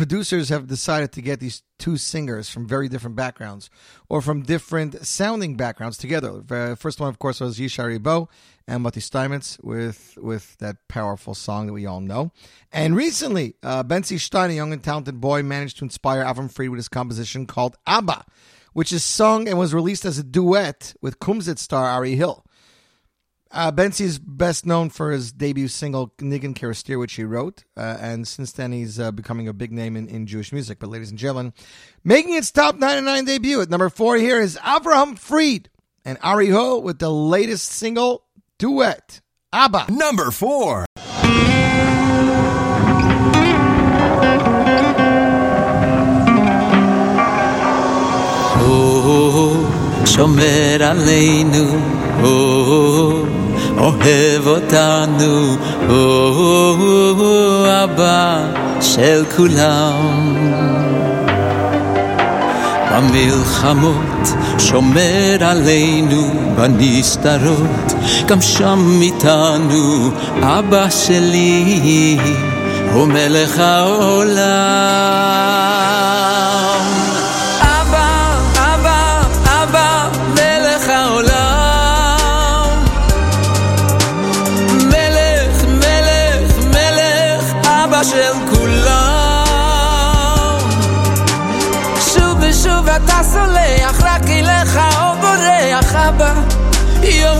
producers 0.00 0.48
have 0.48 0.66
decided 0.66 1.12
to 1.12 1.20
get 1.20 1.40
these 1.40 1.62
two 1.78 1.98
singers 1.98 2.48
from 2.48 2.66
very 2.66 2.88
different 2.88 3.16
backgrounds 3.16 3.68
or 4.08 4.22
from 4.22 4.40
different 4.40 5.04
sounding 5.04 5.58
backgrounds 5.58 5.98
together. 5.98 6.40
The 6.40 6.74
first 6.80 7.00
one, 7.00 7.10
of 7.10 7.18
course, 7.18 7.38
was 7.38 7.58
Yishai 7.58 7.98
Ribo 7.98 8.28
and 8.66 8.82
Mati 8.82 9.00
Steinmetz 9.00 9.58
with 9.62 10.16
with 10.16 10.56
that 10.56 10.88
powerful 10.88 11.34
song 11.34 11.66
that 11.66 11.74
we 11.74 11.84
all 11.84 12.00
know. 12.00 12.32
And 12.72 12.96
recently, 12.96 13.56
uh, 13.62 13.84
Benzi 13.84 14.18
Stein, 14.18 14.48
a 14.48 14.54
young 14.54 14.72
and 14.72 14.82
talented 14.82 15.20
boy, 15.20 15.42
managed 15.42 15.76
to 15.80 15.84
inspire 15.84 16.24
Avram 16.24 16.50
Fried 16.50 16.70
with 16.70 16.78
his 16.78 16.88
composition 16.88 17.44
called 17.44 17.76
Abba, 17.86 18.24
which 18.72 18.92
is 18.92 19.04
sung 19.04 19.46
and 19.46 19.58
was 19.58 19.74
released 19.74 20.06
as 20.06 20.16
a 20.16 20.22
duet 20.22 20.94
with 21.02 21.18
Kumsit 21.18 21.58
star 21.58 21.84
Ari 21.84 22.14
Hill. 22.14 22.42
Uh, 23.52 23.72
Benzi 23.72 24.02
is 24.02 24.20
best 24.20 24.64
known 24.64 24.90
for 24.90 25.10
his 25.10 25.32
debut 25.32 25.66
single 25.66 26.14
"Niggin 26.18 26.54
Karastir," 26.54 27.00
which 27.00 27.14
he 27.14 27.24
wrote, 27.24 27.64
uh, 27.76 27.96
and 28.00 28.26
since 28.28 28.52
then 28.52 28.70
he's 28.70 29.00
uh, 29.00 29.10
becoming 29.10 29.48
a 29.48 29.52
big 29.52 29.72
name 29.72 29.96
in, 29.96 30.06
in 30.06 30.26
Jewish 30.26 30.52
music. 30.52 30.78
But, 30.78 30.88
ladies 30.88 31.10
and 31.10 31.18
gentlemen, 31.18 31.52
making 32.04 32.34
its 32.36 32.52
top 32.52 32.76
99 32.76 33.24
debut 33.24 33.60
at 33.60 33.68
number 33.68 33.88
four 33.88 34.16
here 34.16 34.40
is 34.40 34.56
Avraham 34.58 35.18
Fried 35.18 35.68
and 36.04 36.16
Ari 36.22 36.48
Ho 36.50 36.78
with 36.78 37.00
the 37.00 37.10
latest 37.10 37.70
single 37.70 38.24
duet, 38.58 39.20
"Abba." 39.52 39.86
Number 39.90 40.30
four. 40.30 40.86
Oh, 48.62 49.02
oh, 49.02 49.02
oh, 49.04 49.66
oh 49.96 50.04
Shomer 50.04 50.78
Aleinu. 50.78 51.99
אוהב 53.78 54.46
אותנו, 54.46 55.56
אבא 57.84 58.44
של 58.80 59.24
כולם. 59.36 60.60
במלחמות 62.90 64.28
שומר 64.58 65.36
עלינו 65.40 66.30
בנסתרות, 66.56 67.92
גם 68.26 68.40
שם 68.40 69.00
איתנו 69.02 70.10
אבא 70.42 70.90
שלי 70.90 72.18
הוא 72.92 73.06
מלך 73.06 73.58
העולם. 73.58 75.00
של 88.10 88.32
כולם. 88.50 89.44
שוב 92.00 92.38
ושוב 92.40 92.88
אתה 92.88 93.20
סולח, 93.22 94.00
רק 94.02 94.22
אליך 94.28 94.76
או 94.76 95.14
בורח, 95.20 95.94
אבא. 95.94 96.32
יום 97.02 97.38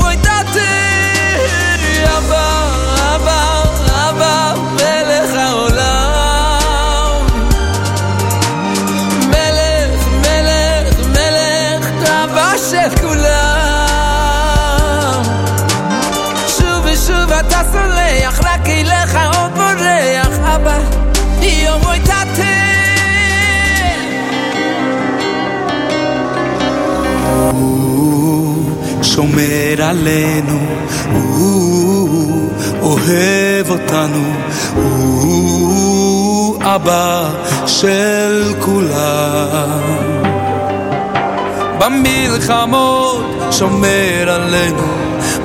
עלינו, 29.90 30.58
הוא 31.12 32.48
אוהב 32.80 33.70
אותנו, 33.70 34.32
הוא 34.74 36.58
אבא 36.62 37.30
של 37.66 38.54
כולם. 38.60 39.80
במלחמות 41.78 43.24
שומר 43.50 44.30
עלינו, 44.30 44.88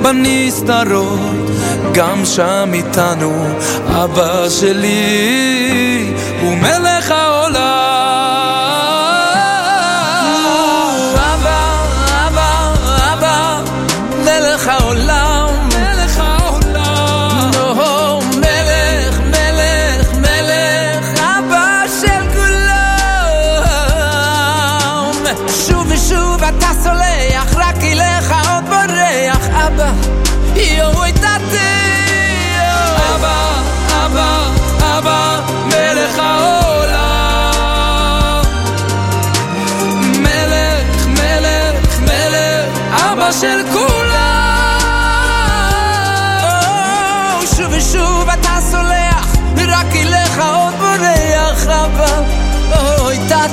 בנסתרות, 0.02 1.50
גם 1.94 2.24
שם 2.24 2.70
איתנו, 2.72 3.32
אבא 3.86 4.48
שלי 4.48 6.12
הוא 6.42 6.56
מלך 6.56 6.95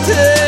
wanted. 0.04 0.43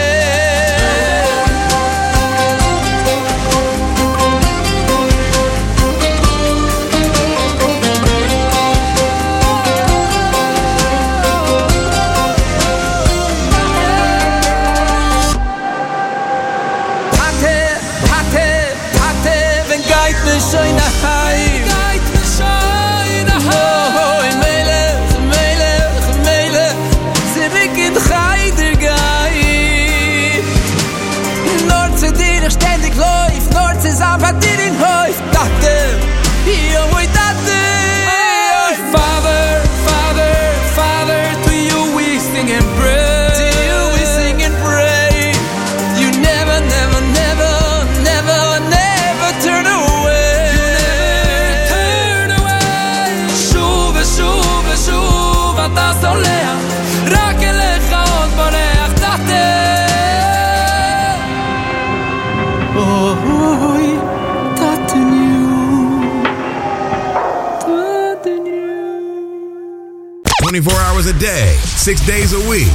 Day, 71.26 71.58
six 71.64 72.06
days 72.06 72.34
a 72.34 72.40
week. 72.48 72.68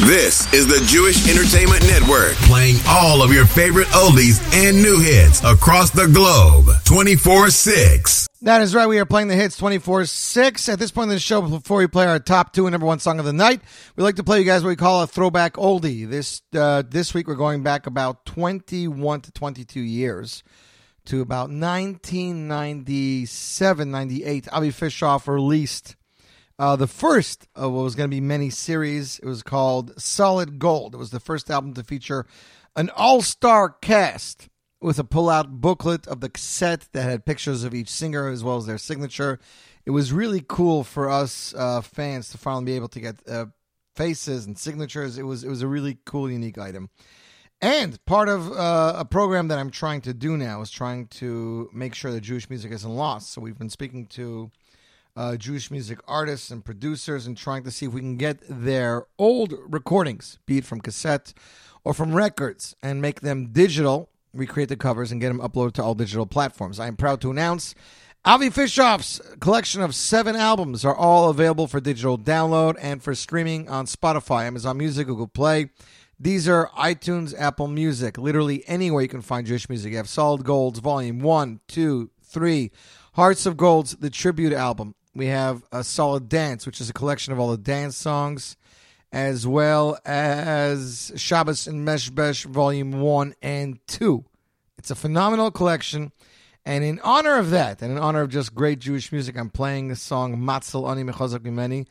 This 0.00 0.52
is 0.52 0.66
the 0.66 0.84
Jewish 0.84 1.28
Entertainment 1.28 1.86
Network, 1.86 2.32
playing 2.38 2.78
all 2.88 3.22
of 3.22 3.32
your 3.32 3.46
favorite 3.46 3.86
oldies 3.88 4.42
and 4.52 4.82
new 4.82 4.98
hits 4.98 5.44
across 5.44 5.90
the 5.90 6.08
globe 6.08 6.70
24 6.86 7.50
6. 7.50 8.26
That 8.42 8.62
is 8.62 8.74
right. 8.74 8.88
We 8.88 8.98
are 8.98 9.06
playing 9.06 9.28
the 9.28 9.36
hits 9.36 9.56
24 9.58 10.06
6. 10.06 10.68
At 10.68 10.80
this 10.80 10.90
point 10.90 11.04
in 11.04 11.10
the 11.14 11.20
show, 11.20 11.40
before 11.40 11.78
we 11.78 11.86
play 11.86 12.06
our 12.06 12.18
top 12.18 12.52
two 12.52 12.66
and 12.66 12.72
number 12.72 12.84
one 12.84 12.98
song 12.98 13.20
of 13.20 13.26
the 13.26 13.32
night, 13.32 13.60
we 13.94 14.02
like 14.02 14.16
to 14.16 14.24
play 14.24 14.40
you 14.40 14.44
guys 14.44 14.64
what 14.64 14.70
we 14.70 14.76
call 14.76 15.04
a 15.04 15.06
throwback 15.06 15.52
oldie. 15.52 16.10
This 16.10 16.42
uh, 16.52 16.82
this 16.88 17.14
week, 17.14 17.28
we're 17.28 17.36
going 17.36 17.62
back 17.62 17.86
about 17.86 18.26
21 18.26 19.20
to 19.20 19.30
22 19.30 19.80
years 19.80 20.42
to 21.04 21.20
about 21.20 21.50
1997 21.50 23.90
98. 23.92 24.48
Avi 24.52 24.70
Fishoff 24.70 25.28
released 25.28 25.94
uh, 26.58 26.76
the 26.76 26.86
first 26.86 27.48
of 27.54 27.72
what 27.72 27.82
was 27.82 27.94
going 27.94 28.08
to 28.08 28.14
be 28.14 28.20
many 28.20 28.50
series. 28.50 29.18
It 29.18 29.26
was 29.26 29.42
called 29.42 30.00
Solid 30.00 30.58
Gold. 30.58 30.94
It 30.94 30.98
was 30.98 31.10
the 31.10 31.20
first 31.20 31.50
album 31.50 31.74
to 31.74 31.82
feature 31.82 32.26
an 32.76 32.90
all 32.90 33.22
star 33.22 33.70
cast 33.70 34.48
with 34.80 34.98
a 34.98 35.04
pull-out 35.04 35.60
booklet 35.60 36.06
of 36.06 36.20
the 36.20 36.28
cassette 36.28 36.88
that 36.92 37.04
had 37.04 37.24
pictures 37.24 37.64
of 37.64 37.74
each 37.74 37.88
singer 37.88 38.28
as 38.28 38.44
well 38.44 38.56
as 38.56 38.66
their 38.66 38.78
signature. 38.78 39.40
It 39.86 39.90
was 39.90 40.12
really 40.12 40.44
cool 40.46 40.84
for 40.84 41.08
us 41.08 41.54
uh, 41.56 41.80
fans 41.80 42.28
to 42.30 42.38
finally 42.38 42.64
be 42.66 42.76
able 42.76 42.88
to 42.88 43.00
get 43.00 43.16
uh, 43.28 43.46
faces 43.96 44.46
and 44.46 44.58
signatures. 44.58 45.18
It 45.18 45.22
was 45.22 45.44
it 45.44 45.48
was 45.48 45.62
a 45.62 45.68
really 45.68 45.98
cool, 46.04 46.30
unique 46.30 46.58
item. 46.58 46.90
And 47.60 48.04
part 48.04 48.28
of 48.28 48.52
uh, 48.52 48.94
a 48.96 49.04
program 49.04 49.48
that 49.48 49.58
I'm 49.58 49.70
trying 49.70 50.02
to 50.02 50.12
do 50.12 50.36
now 50.36 50.60
is 50.60 50.70
trying 50.70 51.06
to 51.08 51.70
make 51.72 51.94
sure 51.94 52.12
that 52.12 52.20
Jewish 52.20 52.50
music 52.50 52.72
isn't 52.72 52.94
lost. 52.94 53.32
So 53.32 53.40
we've 53.40 53.58
been 53.58 53.70
speaking 53.70 54.06
to 54.08 54.50
uh, 55.16 55.36
Jewish 55.36 55.70
music 55.70 55.98
artists 56.06 56.50
and 56.50 56.64
producers 56.64 57.26
and 57.26 57.36
trying 57.36 57.62
to 57.64 57.70
see 57.70 57.86
if 57.86 57.92
we 57.92 58.00
can 58.00 58.16
get 58.16 58.38
their 58.48 59.06
old 59.18 59.54
recordings, 59.68 60.38
be 60.46 60.58
it 60.58 60.64
from 60.64 60.80
cassette 60.80 61.32
or 61.84 61.94
from 61.94 62.14
records, 62.14 62.74
and 62.82 63.00
make 63.00 63.20
them 63.20 63.46
digital 63.52 64.10
recreate 64.32 64.68
the 64.68 64.76
covers, 64.76 65.12
and 65.12 65.20
get 65.20 65.28
them 65.28 65.38
uploaded 65.38 65.72
to 65.74 65.82
all 65.82 65.94
digital 65.94 66.26
platforms. 66.26 66.80
I 66.80 66.88
am 66.88 66.96
proud 66.96 67.20
to 67.20 67.30
announce 67.30 67.74
Avi 68.24 68.48
Fishoff's 68.48 69.20
collection 69.38 69.82
of 69.82 69.94
seven 69.94 70.34
albums 70.34 70.84
are 70.84 70.96
all 70.96 71.28
available 71.28 71.66
for 71.66 71.78
digital 71.78 72.18
download 72.18 72.76
and 72.80 73.02
for 73.02 73.14
streaming 73.14 73.68
on 73.68 73.86
Spotify, 73.86 74.46
Amazon 74.46 74.78
Music, 74.78 75.06
Google 75.06 75.28
Play. 75.28 75.70
These 76.18 76.48
are 76.48 76.70
iTunes, 76.70 77.38
Apple 77.38 77.68
Music, 77.68 78.16
literally 78.16 78.64
anywhere 78.66 79.02
you 79.02 79.08
can 79.08 79.20
find 79.20 79.46
Jewish 79.46 79.68
music. 79.68 79.90
You 79.90 79.98
have 79.98 80.08
Solid 80.08 80.42
Golds, 80.44 80.78
Volume 80.78 81.20
1, 81.20 81.60
2, 81.68 82.10
3, 82.22 82.70
Hearts 83.12 83.46
of 83.46 83.56
Golds, 83.56 83.96
the 83.96 84.10
tribute 84.10 84.52
album. 84.52 84.94
We 85.14 85.26
have 85.26 85.62
a 85.70 85.84
Solid 85.84 86.28
Dance, 86.28 86.66
which 86.66 86.80
is 86.80 86.90
a 86.90 86.92
collection 86.92 87.32
of 87.32 87.38
all 87.38 87.50
the 87.50 87.56
dance 87.56 87.96
songs 87.96 88.56
as 89.14 89.46
well 89.46 89.96
as 90.04 91.12
Shabbos 91.14 91.68
and 91.68 91.86
Meshbesh 91.86 92.46
Volume 92.46 93.00
1 93.00 93.34
and 93.42 93.78
2. 93.86 94.24
It's 94.76 94.90
a 94.90 94.96
phenomenal 94.96 95.52
collection. 95.52 96.10
And 96.66 96.82
in 96.82 96.98
honor 97.04 97.36
of 97.36 97.50
that, 97.50 97.80
and 97.80 97.92
in 97.92 97.98
honor 97.98 98.22
of 98.22 98.30
just 98.30 98.56
great 98.56 98.80
Jewish 98.80 99.12
music, 99.12 99.38
I'm 99.38 99.50
playing 99.50 99.86
the 99.86 99.94
song 99.94 100.36
Matzel 100.38 100.90
Ani 100.90 101.04
Mechazak 101.04 101.40
Mimeni. 101.40 101.86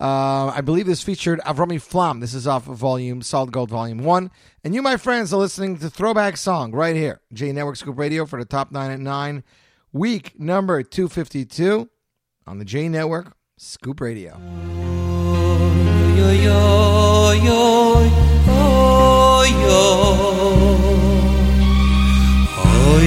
Uh, 0.00 0.46
I 0.54 0.62
believe 0.62 0.86
this 0.86 1.02
featured 1.02 1.38
Avrami 1.40 1.80
Flam. 1.80 2.20
This 2.20 2.32
is 2.32 2.46
off 2.46 2.66
of 2.66 2.78
Volume 2.78 3.20
Solid 3.20 3.52
Gold 3.52 3.68
Volume 3.68 3.98
1. 3.98 4.30
And 4.64 4.74
you, 4.74 4.80
my 4.80 4.96
friends, 4.96 5.34
are 5.34 5.40
listening 5.40 5.78
to 5.80 5.90
Throwback 5.90 6.38
Song 6.38 6.72
right 6.72 6.96
here. 6.96 7.20
J 7.34 7.52
Network 7.52 7.76
Scoop 7.76 7.98
Radio 7.98 8.24
for 8.24 8.38
the 8.38 8.46
top 8.46 8.72
9 8.72 8.90
at 8.90 9.00
9. 9.00 9.44
Week 9.92 10.40
number 10.40 10.82
252 10.82 11.90
on 12.46 12.58
the 12.58 12.64
J 12.64 12.88
Network 12.88 13.36
Scoop 13.58 14.00
Radio 14.00 14.38
yo 16.16 16.30
yo 16.30 17.32
yo 17.32 17.62
oh 18.48 19.44
yo 19.44 19.84
oh 22.56 23.00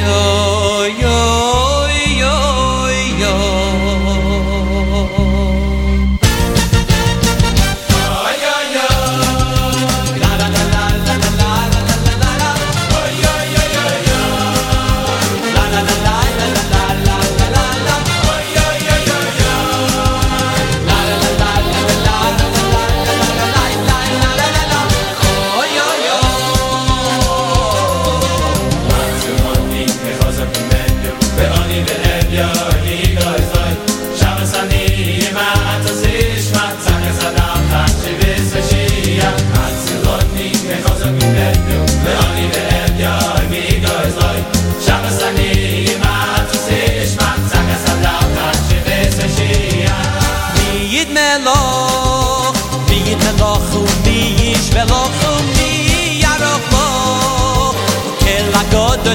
yo 0.00 0.53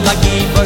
like 0.05 0.23
evil. 0.25 0.58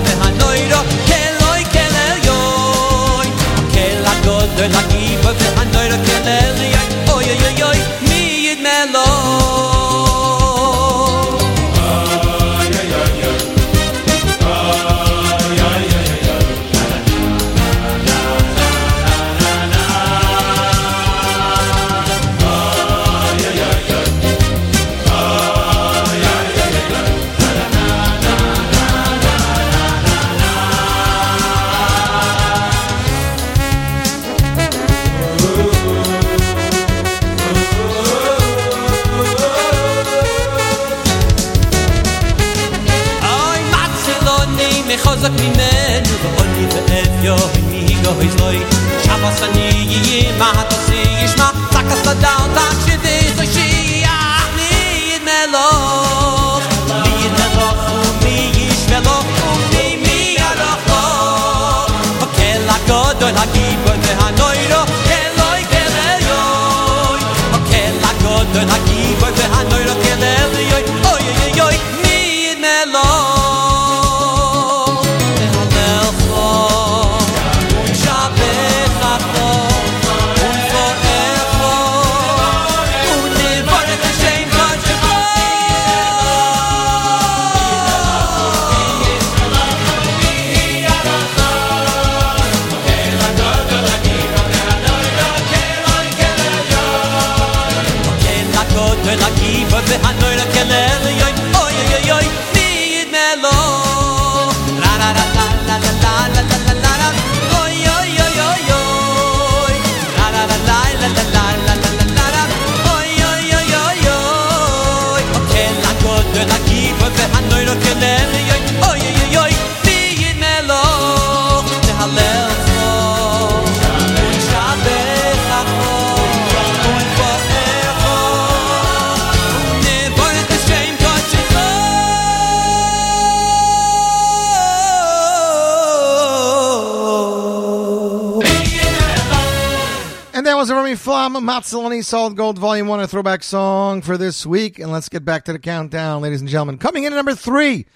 Remy 141.43 141.43
Flam, 141.43 141.47
Matzalani 141.47 142.05
Solid 142.05 142.37
Gold 142.37 142.59
Volume 142.59 142.87
1, 142.87 143.01
a 143.01 143.09
throwback 143.09 143.43
song 143.43 144.03
for 144.03 144.17
this 144.17 144.47
week. 144.47 144.79
And 144.79 144.93
let's 144.93 145.09
get 145.09 145.25
back 145.25 145.45
to 145.47 145.53
the 145.53 145.59
countdown, 145.59 146.23
ladies 146.23 146.41
and 146.41 146.49
gentlemen. 146.49 146.79
Coming 146.79 147.05
in 147.05 147.13
at 147.13 147.17
number 147.17 147.35
three, 147.35 147.87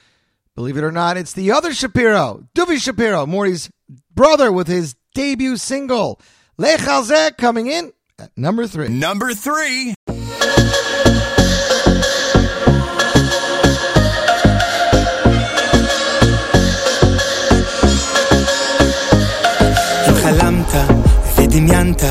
believe 0.57 0.77
it 0.77 0.83
or 0.83 0.91
not, 0.91 1.17
it's 1.17 1.33
the 1.33 1.53
other 1.53 1.73
Shapiro, 1.73 2.49
Duvi 2.57 2.83
Shapiro, 2.83 3.25
Morty's 3.25 3.71
brother 4.13 4.51
with 4.51 4.67
his 4.67 4.97
debut 5.15 5.57
single, 5.57 6.21
Lech 6.59 6.81
coming 7.39 7.69
in 7.69 7.93
at 8.19 8.37
number 8.37 8.67
three. 8.67 8.89
Number 8.89 9.33
three. 9.35 9.95
דמיינת 21.53 22.05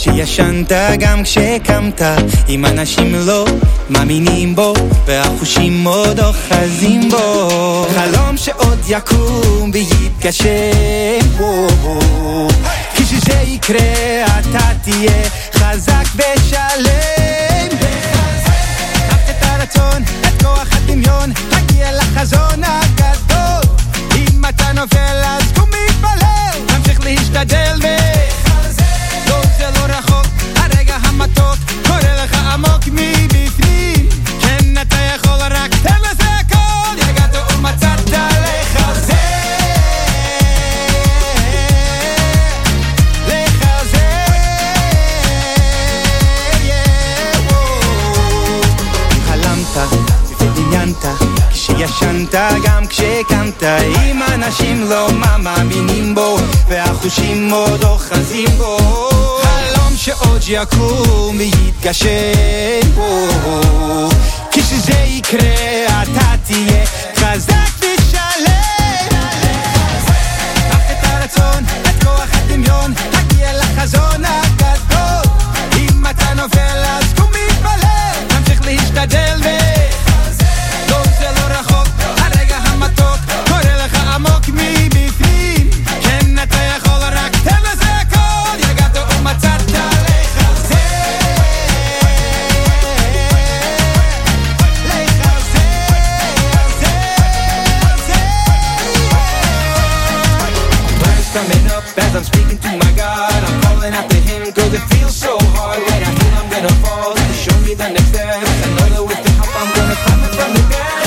כשישנת 0.00 0.72
גם 0.98 1.22
כשקמת 1.22 2.02
אם 2.48 2.66
אנשים 2.66 3.14
לא 3.14 3.44
מאמינים 3.90 4.54
בו 4.54 4.74
והחושים 5.06 5.84
עוד 5.84 6.20
אוחזים 6.20 7.08
בו. 7.10 7.86
חלום 7.94 8.36
שעוד 8.36 8.78
יקום 8.88 9.70
ויתגשם 9.72 11.28
כשזה 12.94 13.42
יקרה 13.46 14.24
אתה 14.40 14.68
תהיה 14.82 15.22
חזק 15.54 16.06
ושלם. 16.14 17.78
רק 19.08 19.30
את 19.30 19.42
הרצון, 19.42 20.02
את 20.20 20.42
כוח 20.42 20.68
הדמיון, 20.72 21.32
תגיע 21.32 21.92
לחזון 21.92 22.62
הגדול. 22.64 23.76
אם 24.16 24.44
אתה 24.48 24.72
נופל 24.72 25.20
אז 25.24 25.52
קום 25.54 25.68
מתפלל, 25.68 26.66
תמשיך 26.66 27.00
להשתדל 27.04 27.78
ו... 27.82 27.86
זה 29.58 29.70
לא 29.70 29.94
רחוק, 29.94 30.26
הרגע 30.56 30.96
המתוק 30.96 31.56
קורא 31.86 32.24
לך 32.24 32.34
עמוק 32.52 32.82
מבפנים 32.92 33.67
כשישנת 51.88 52.34
גם 52.64 52.86
כשקמת 52.86 53.62
אם 53.62 54.22
אנשים 54.34 54.84
לא 54.90 55.08
מאמינים 55.38 56.14
בו 56.14 56.36
והחושים 56.68 57.50
עוד 57.52 57.84
אוחזים 57.84 58.48
בו. 58.58 58.78
שעוד 59.98 60.42
יקום 60.48 61.38
ויתגשם 61.38 62.90
כשזה 64.50 64.92
יקרה 65.06 66.02
אתה 66.02 66.34
תהיה 66.44 66.84
חזק 67.16 67.78
ושלם. 67.78 69.08
קח 70.70 70.90
את 70.90 71.04
הרצון, 71.04 71.64
את 71.82 72.04
כוח 72.04 72.28
הדמיון, 72.32 72.94
תגיע 73.10 73.52
לחזון 73.52 74.24
הגדול. 74.24 75.32
אם 75.78 76.06
אתה 76.10 76.34
נופל 76.34 76.84
אז 76.86 77.04
קום 77.16 77.30
מתפלל, 77.30 78.26
תמשיך 78.28 78.60
להשתדל 78.64 79.40
ו... 79.44 79.48
Coming 101.38 101.70
up 101.70 101.84
as 101.96 102.16
I'm 102.16 102.24
speaking 102.24 102.58
to 102.58 102.68
my 102.78 102.92
God? 102.96 103.30
I'm 103.30 103.60
calling 103.62 103.92
out 103.92 104.10
to 104.10 104.16
it 104.74 104.80
feels 104.90 105.14
so 105.14 105.38
hard. 105.54 105.78
When 105.78 106.02
I 106.02 106.10
feel 106.18 106.34
I'm 106.34 106.50
gonna 106.50 106.74
fall 106.82 107.14
Show 107.32 107.56
me 107.60 107.74
the 107.74 107.88
next 107.90 108.08
step 108.08 108.26
I 108.26 108.88
know 108.88 108.88
that 108.90 109.04
with 109.06 109.22
the 109.22 109.30
help 109.38 109.54
I'm 109.54 109.70
gonna 109.76 109.94
climb 109.94 110.24
it 110.24 110.34
from 110.34 110.52
the 110.54 110.74
ground. 110.74 110.97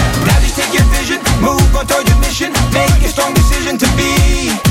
Move 1.42 1.76
on 1.76 1.88
toward 1.88 2.08
your 2.08 2.20
mission, 2.20 2.52
make 2.72 3.02
a 3.04 3.10
strong 3.10 3.34
decision 3.34 3.78
to 3.78 3.88
be 3.98 4.70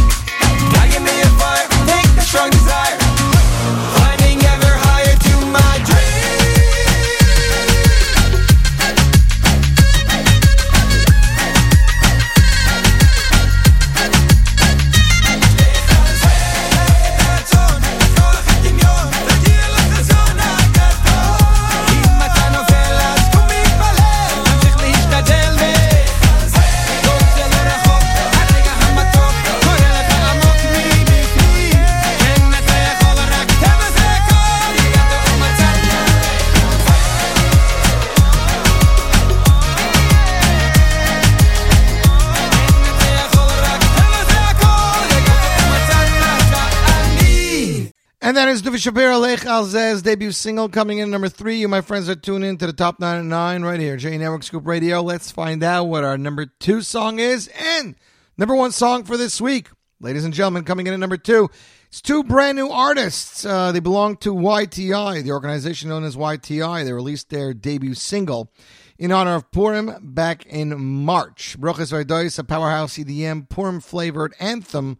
Shapiro 48.51 49.21
Lechazek 49.21 50.03
debut 50.03 50.33
single 50.33 50.69
coming 50.69 50.99
in 50.99 51.09
number 51.09 51.29
three. 51.29 51.59
You, 51.59 51.69
my 51.69 51.83
friends, 51.83 52.09
are 52.09 52.17
tuned 52.17 52.45
in 52.45 52.57
to 52.57 52.67
the 52.67 52.73
top 52.73 52.99
nine 52.99 53.21
and 53.21 53.29
nine 53.29 53.63
right 53.63 53.79
here, 53.79 53.97
J 53.97 54.19
Network 54.19 54.43
Scoop 54.43 54.67
Radio. 54.67 55.03
Let's 55.03 55.31
find 55.31 55.63
out 55.63 55.85
what 55.85 56.03
our 56.03 56.19
number 56.19 56.47
two 56.59 56.83
song 56.83 57.21
is 57.21 57.49
and 57.57 57.95
number 58.37 58.57
one 58.57 58.73
song 58.73 59.05
for 59.05 59.17
this 59.17 59.41
week. 59.41 59.69
Ladies 60.01 60.25
and 60.25 60.35
gentlemen, 60.35 60.65
coming 60.65 60.89
in 60.89 60.93
at 60.93 60.99
number 60.99 61.17
two, 61.17 61.49
it's 61.87 62.01
two 62.01 62.25
brand 62.25 62.57
new 62.57 62.71
artists. 62.71 63.45
Uh, 63.45 63.71
they 63.71 63.79
belong 63.79 64.17
to 64.17 64.35
YTI, 64.35 65.23
the 65.23 65.31
organization 65.31 65.89
known 65.89 66.03
as 66.03 66.17
YTI. 66.17 66.85
They 66.85 66.93
released 66.93 67.31
their 67.31 67.55
debut 67.55 67.95
single 67.95 68.51
in 68.99 69.13
honor 69.13 69.37
of 69.37 69.53
Purim 69.53 69.95
back 70.03 70.45
in 70.47 70.77
March. 71.05 71.57
Brochus 71.57 71.93
Vaidois, 71.93 72.37
a 72.37 72.43
powerhouse 72.43 72.99
EDM 72.99 73.49
Purim 73.49 73.79
flavored 73.79 74.35
anthem 74.41 74.99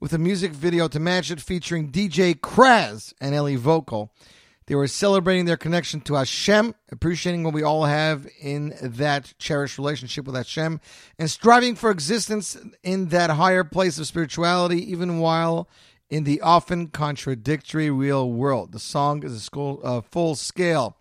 with 0.00 0.14
a 0.14 0.18
music 0.18 0.52
video 0.52 0.88
to 0.88 0.98
match 0.98 1.30
it 1.30 1.40
featuring 1.40 1.92
DJ 1.92 2.34
Kraz 2.34 3.12
and 3.20 3.34
Ellie 3.34 3.56
Vogel. 3.56 4.10
They 4.66 4.74
were 4.74 4.86
celebrating 4.86 5.44
their 5.44 5.58
connection 5.58 6.00
to 6.02 6.14
Hashem, 6.14 6.74
appreciating 6.90 7.44
what 7.44 7.52
we 7.52 7.62
all 7.62 7.84
have 7.84 8.26
in 8.40 8.74
that 8.80 9.34
cherished 9.38 9.76
relationship 9.76 10.24
with 10.24 10.36
Hashem, 10.36 10.80
and 11.18 11.30
striving 11.30 11.74
for 11.74 11.90
existence 11.90 12.56
in 12.82 13.08
that 13.08 13.30
higher 13.30 13.64
place 13.64 13.98
of 13.98 14.06
spirituality, 14.06 14.90
even 14.90 15.18
while 15.18 15.68
in 16.08 16.24
the 16.24 16.40
often 16.40 16.86
contradictory 16.88 17.90
real 17.90 18.30
world. 18.30 18.72
The 18.72 18.78
song 18.78 19.22
is 19.22 19.34
a 19.34 19.40
school, 19.40 19.80
uh, 19.84 20.00
full 20.00 20.34
scale. 20.34 20.96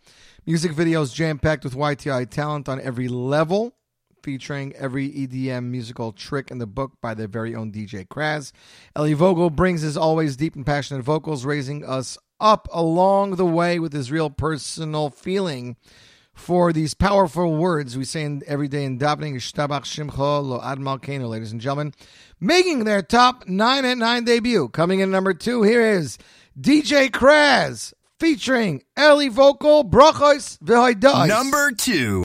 Music 0.45 0.71
video 0.71 1.03
is 1.03 1.13
jam 1.13 1.39
packed 1.39 1.63
with 1.63 1.75
YTI 1.75 2.29
talent 2.29 2.67
on 2.67 2.81
every 2.81 3.07
level 3.07 3.75
featuring 4.23 4.73
every 4.75 5.09
EDM 5.09 5.65
musical 5.65 6.11
trick 6.11 6.51
in 6.51 6.57
the 6.57 6.67
book 6.67 6.93
by 7.01 7.13
their 7.13 7.27
very 7.27 7.55
own 7.55 7.71
DJ 7.71 8.07
Kraz. 8.07 8.51
Ellie 8.95 9.13
Vogel 9.13 9.49
brings 9.49 9.81
his 9.81 9.97
always 9.97 10.35
deep 10.35 10.55
and 10.55 10.65
passionate 10.65 11.03
vocals, 11.03 11.45
raising 11.45 11.85
us 11.85 12.17
up 12.39 12.67
along 12.71 13.35
the 13.35 13.45
way 13.45 13.79
with 13.79 13.93
his 13.93 14.11
real 14.11 14.29
personal 14.29 15.09
feeling 15.09 15.75
for 16.33 16.71
these 16.71 16.93
powerful 16.93 17.55
words 17.55 17.97
we 17.97 18.05
say 18.05 18.23
in, 18.23 18.41
every 18.47 18.67
day 18.67 18.85
in 18.85 18.97
davening, 18.97 19.35
Ishtabach 19.35 19.83
Shimcha 19.83 20.43
Lo 20.43 20.61
Ad 20.63 20.79
Malkeinu, 20.79 21.27
ladies 21.27 21.51
and 21.51 21.59
gentlemen, 21.59 21.93
making 22.39 22.85
their 22.85 23.01
top 23.01 23.47
9 23.47 23.85
at 23.85 23.97
9 23.97 24.23
debut. 24.23 24.69
Coming 24.69 25.01
in 25.01 25.11
number 25.11 25.33
2, 25.33 25.63
here 25.63 25.81
is 25.81 26.17
DJ 26.59 27.09
Kraz 27.09 27.93
featuring 28.19 28.83
Ellie 28.95 29.29
Vogel, 29.29 29.83
Brachos 29.83 30.57
V'Hoidos. 30.59 31.27
Number 31.27 31.71
2. 31.71 32.23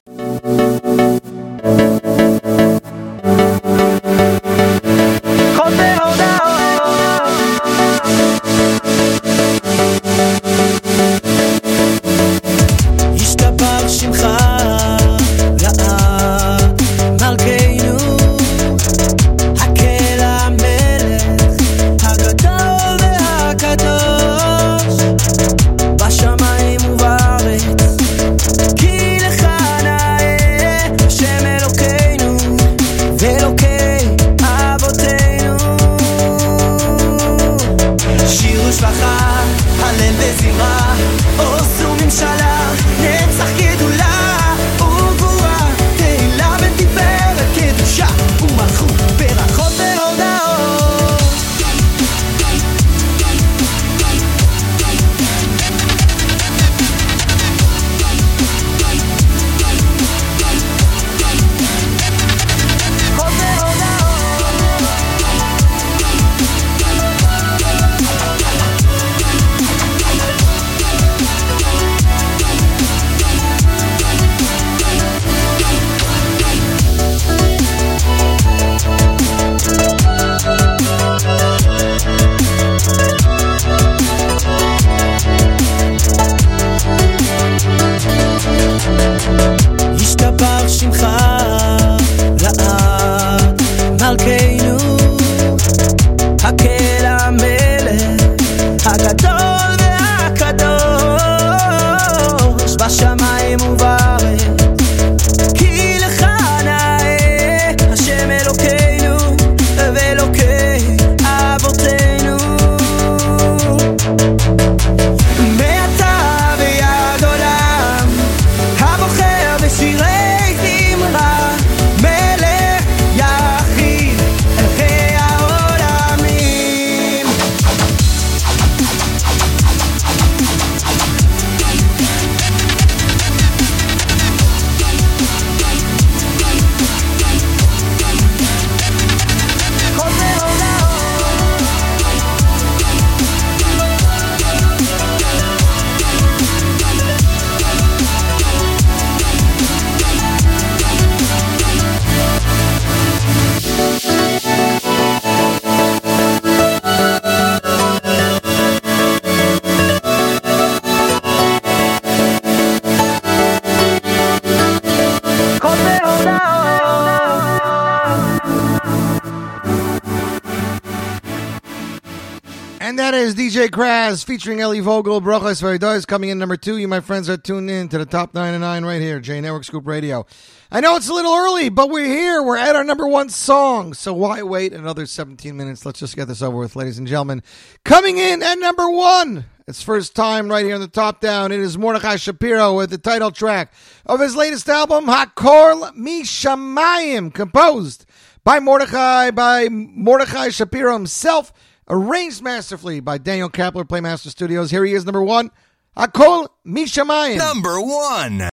DJ 173.55 173.69
Kraz 173.69 174.25
featuring 174.25 174.61
Ellie 174.61 174.81
Vogel, 174.81 175.21
Brochas 175.21 175.63
Veridois 175.63 176.05
coming 176.05 176.31
in 176.31 176.41
number 176.41 176.57
two. 176.57 176.77
You, 176.77 176.89
my 176.89 176.99
friends, 176.99 177.31
are 177.31 177.37
tuned 177.37 177.71
in 177.71 177.89
to 177.91 177.99
the 177.99 178.05
top 178.05 178.35
nine 178.35 178.53
and 178.53 178.63
nine 178.63 178.85
right 178.85 179.01
here, 179.01 179.21
J 179.21 179.41
Network 179.41 179.63
Scoop 179.63 179.87
Radio. 179.87 180.27
I 180.73 180.81
know 180.81 180.97
it's 180.97 181.09
a 181.09 181.15
little 181.15 181.33
early, 181.33 181.69
but 181.69 181.89
we're 181.89 182.05
here. 182.05 182.43
We're 182.43 182.57
at 182.57 182.75
our 182.75 182.83
number 182.83 183.07
one 183.07 183.29
song. 183.29 183.95
So 183.95 184.13
why 184.13 184.43
wait 184.43 184.73
another 184.73 185.07
17 185.07 185.57
minutes? 185.57 185.87
Let's 185.87 186.01
just 186.01 186.17
get 186.17 186.27
this 186.27 186.43
over 186.43 186.57
with, 186.57 186.75
ladies 186.75 186.99
and 186.99 187.07
gentlemen. 187.07 187.45
Coming 187.85 188.19
in 188.19 188.43
at 188.43 188.59
number 188.59 188.91
one. 188.91 189.45
It's 189.69 189.85
first 189.85 190.17
time 190.17 190.49
right 190.49 190.65
here 190.65 190.75
on 190.75 190.81
the 190.81 190.89
top 190.89 191.21
down. 191.21 191.53
It 191.53 191.61
is 191.61 191.79
Mordechai 191.79 192.17
Shapiro 192.17 192.77
with 192.77 192.91
the 192.91 192.99
title 192.99 193.31
track 193.31 193.73
of 194.05 194.19
his 194.19 194.35
latest 194.35 194.69
album, 194.69 195.07
Hakol 195.07 195.95
Mishamayim, 195.97 197.33
composed 197.33 198.05
by 198.43 198.59
Mordechai, 198.59 199.31
by 199.31 199.69
Mordechai 199.71 200.49
Shapiro 200.49 200.95
himself, 200.95 201.53
arranged 201.89 202.43
masterfully 202.43 203.01
by 203.01 203.19
Daniel 203.19 203.51
Kapler, 203.51 203.85
Playmaster 203.85 204.29
Studios. 204.29 204.71
Here 204.71 204.85
he 204.85 204.95
is, 204.95 205.05
number 205.05 205.23
one, 205.23 205.51
I 205.97 206.07
Hakol 206.07 206.49
Mishamayim. 206.67 207.39
Number 207.39 207.81
one. 207.81 208.49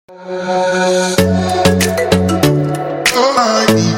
Oh, 3.23 3.90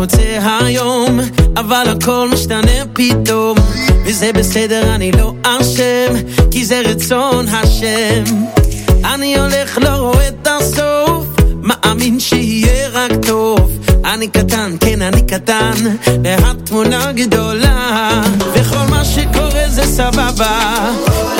רוצה 0.00 0.38
היום, 0.60 1.20
אבל 1.56 1.84
הכל 1.88 2.28
משתנה 2.32 2.86
פתאום. 2.92 3.58
וזה 4.04 4.32
בסדר, 4.32 4.94
אני 4.94 5.12
לא 5.12 5.32
אשם, 5.42 6.14
כי 6.50 6.64
זה 6.64 6.80
רצון 6.84 7.46
השם. 7.48 8.24
אני 9.04 9.38
הולך, 9.38 9.78
לא 9.78 9.88
רואה 9.88 10.28
את 10.28 10.48
הסוף, 10.50 11.26
מאמין 11.62 12.20
שיהיה 12.20 12.88
רק 12.92 13.12
טוב. 13.26 13.70
אני 14.04 14.28
קטן, 14.28 14.76
כן 14.80 15.02
אני 15.02 15.22
קטן, 15.22 15.72
והתמונה 16.24 17.12
גדולה. 17.12 18.22
וכל 18.54 18.90
מה 18.90 19.04
שקורה 19.04 19.68
זה 19.68 19.82
סבבה, 19.82 20.90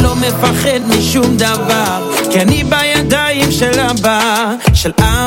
לא 0.02 0.16
מפחד 0.16 0.80
משום 0.88 1.36
דבר, 1.36 2.12
כי 2.30 2.40
אני 2.40 2.64
בידיים 2.64 3.52
של 3.52 3.80
אבא, 3.80 4.54
של 4.74 4.92
אבא 4.98 5.19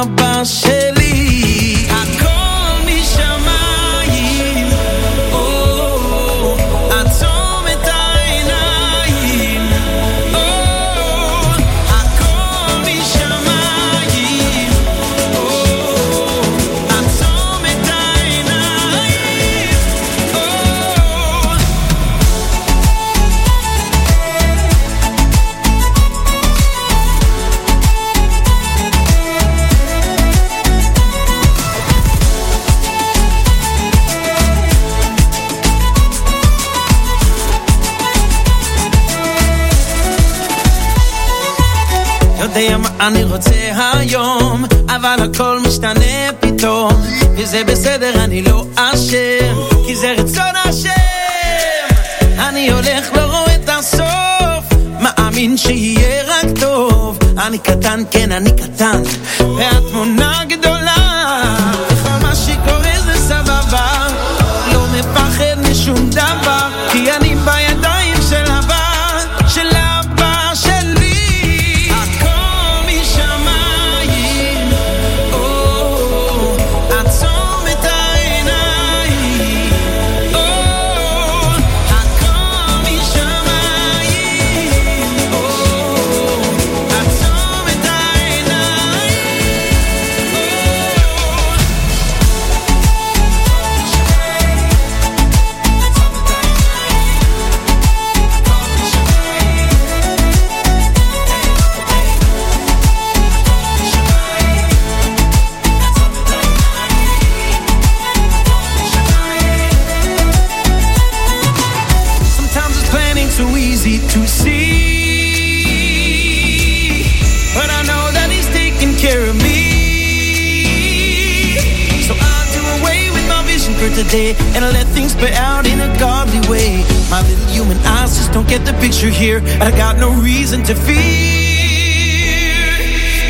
here. 129.23 129.41
I 129.61 129.71
got 129.71 129.95
no 129.97 130.11
reason 130.21 130.63
to 130.63 130.75
fear. 130.75 130.95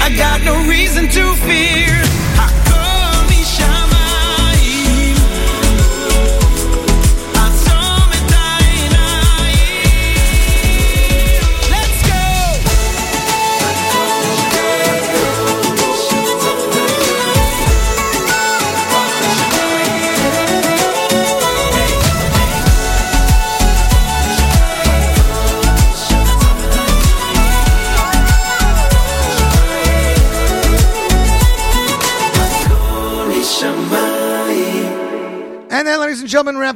I 0.02 0.10
got 0.18 0.42
no 0.42 0.56
reason 0.68 1.08
to 1.10 1.36
fear. 1.46 1.83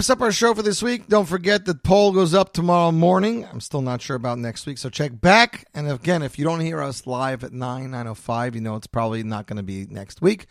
Wraps 0.08 0.22
up 0.22 0.24
our 0.24 0.32
show 0.32 0.54
for 0.54 0.62
this 0.62 0.82
week. 0.82 1.08
Don't 1.10 1.26
forget 1.26 1.66
the 1.66 1.76
poll 1.76 2.14
goes 2.14 2.34
up 2.34 2.54
tomorrow 2.54 2.94
morning. 2.94 3.46
I'm 3.46 3.60
still 3.60 3.82
not 3.82 4.02
sure 4.02 4.16
about 4.16 4.40
next 4.40 4.66
week, 4.66 4.78
so 4.78 4.90
check 4.90 5.20
back. 5.20 5.68
And 5.74 5.92
again, 5.92 6.22
if 6.22 6.40
you 6.40 6.46
don't 6.46 6.62
hear 6.62 6.82
us 6.82 7.06
live 7.06 7.44
at 7.44 7.52
9, 7.52 7.90
9.05, 7.90 8.56
you 8.56 8.62
know 8.62 8.78
it's 8.78 8.88
probably 8.88 9.24
not 9.24 9.48
going 9.48 9.58
to 9.58 9.64
be 9.64 9.86
next 9.90 10.22
week. 10.22 10.46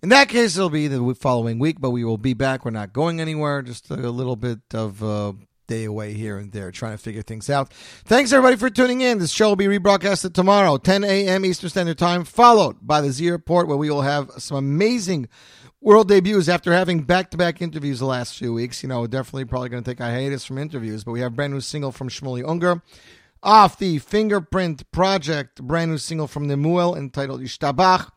In 0.00 0.10
that 0.10 0.28
case, 0.28 0.56
it'll 0.56 0.70
be 0.70 0.86
the 0.86 1.16
following 1.16 1.58
week, 1.58 1.80
but 1.80 1.90
we 1.90 2.04
will 2.04 2.18
be 2.18 2.34
back. 2.34 2.64
We're 2.64 2.70
not 2.70 2.92
going 2.92 3.20
anywhere, 3.20 3.62
just 3.62 3.90
a 3.90 3.96
little 3.96 4.36
bit 4.36 4.60
of 4.74 5.02
a 5.02 5.34
day 5.66 5.84
away 5.84 6.12
here 6.12 6.38
and 6.38 6.52
there, 6.52 6.70
trying 6.70 6.92
to 6.92 7.02
figure 7.02 7.22
things 7.22 7.50
out. 7.50 7.72
Thanks, 8.04 8.32
everybody, 8.32 8.56
for 8.56 8.70
tuning 8.70 9.00
in. 9.00 9.18
This 9.18 9.32
show 9.32 9.48
will 9.48 9.56
be 9.56 9.66
rebroadcasted 9.66 10.34
tomorrow, 10.34 10.76
10 10.76 11.02
a.m. 11.02 11.44
Eastern 11.44 11.70
Standard 11.70 11.98
Time, 11.98 12.24
followed 12.24 12.76
by 12.80 13.00
the 13.00 13.10
Z 13.10 13.28
Report, 13.28 13.66
where 13.66 13.76
we 13.76 13.90
will 13.90 14.02
have 14.02 14.30
some 14.38 14.56
amazing 14.56 15.28
world 15.80 16.08
debuts 16.08 16.48
after 16.48 16.72
having 16.72 17.02
back-to-back 17.02 17.62
interviews 17.62 17.98
the 17.98 18.06
last 18.06 18.36
few 18.36 18.52
weeks. 18.52 18.82
You 18.82 18.88
know, 18.88 19.06
definitely 19.06 19.46
probably 19.46 19.68
going 19.68 19.82
to 19.82 19.90
take 19.90 20.00
a 20.00 20.04
hiatus 20.04 20.44
from 20.44 20.58
interviews, 20.58 21.04
but 21.04 21.12
we 21.12 21.20
have 21.20 21.34
brand 21.34 21.52
new 21.52 21.60
single 21.60 21.92
from 21.92 22.08
Shmueli 22.08 22.42
Ungar. 22.42 22.82
Off 23.42 23.78
the 23.78 23.98
Fingerprint 23.98 24.90
Project, 24.92 25.62
brand 25.62 25.90
new 25.90 25.98
single 25.98 26.26
from 26.26 26.46
Nemuel 26.46 26.96
entitled 26.96 27.40
Ishtabach. 27.40 28.10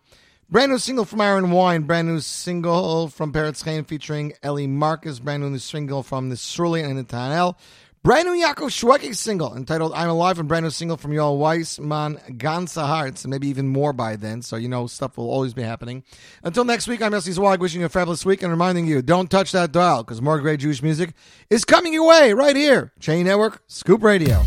Brand 0.50 0.72
new 0.72 0.78
single 0.78 1.06
from 1.06 1.22
Aaron 1.22 1.50
Wine, 1.52 1.84
brand 1.84 2.10
new 2.10 2.20
single 2.20 3.08
from 3.08 3.32
Peretz 3.32 3.64
Chaim 3.64 3.86
featuring 3.86 4.34
Ellie 4.44 4.68
Marcus, 4.68 5.20
brand 5.20 5.42
new 5.42 5.58
single 5.58 6.04
from 6.04 6.30
the 6.30 6.38
Surly 6.38 6.82
and 6.82 6.96
Nathaniel. 6.96 7.58
Brand 8.04 8.28
new 8.28 8.34
Yaakov 8.34 8.68
Shwekey 8.68 9.16
single 9.16 9.56
entitled 9.56 9.94
I'm 9.96 10.10
Alive, 10.10 10.38
and 10.38 10.46
brand 10.46 10.66
new 10.66 10.72
single 10.72 10.98
from 10.98 11.12
Yoel 11.12 11.38
Weissman, 11.38 12.18
Ganza 12.32 12.86
Hearts, 12.86 13.24
and 13.24 13.32
maybe 13.32 13.48
even 13.48 13.70
more 13.70 13.94
by 13.94 14.18
then. 14.18 14.42
So, 14.42 14.58
you 14.58 14.68
know, 14.68 14.88
stuff 14.88 15.16
will 15.16 15.30
always 15.32 15.54
be 15.54 15.62
happening. 15.62 16.04
Until 16.44 16.66
next 16.66 16.90
week, 16.90 17.02
I'm 17.02 17.14
Yossi 17.14 17.34
Zwag, 17.34 17.60
wishing 17.60 17.80
you 17.80 17.86
a 17.86 17.90
fabulous 17.90 18.26
week 18.26 18.44
and 18.44 18.52
reminding 18.52 18.88
you 18.88 19.02
don't 19.02 19.32
touch 19.32 19.54
that 19.54 19.72
dial 19.72 20.04
because 20.04 20.22
more 20.22 20.38
great 20.42 20.60
Jewish 20.60 20.84
music 20.84 21.14
is 21.50 21.64
coming 21.64 21.94
your 21.94 22.06
way 22.06 22.34
right 22.34 22.58
here. 22.58 22.92
J 23.00 23.24
Network, 23.24 23.64
Scoop 23.68 24.04
Radio. 24.04 24.44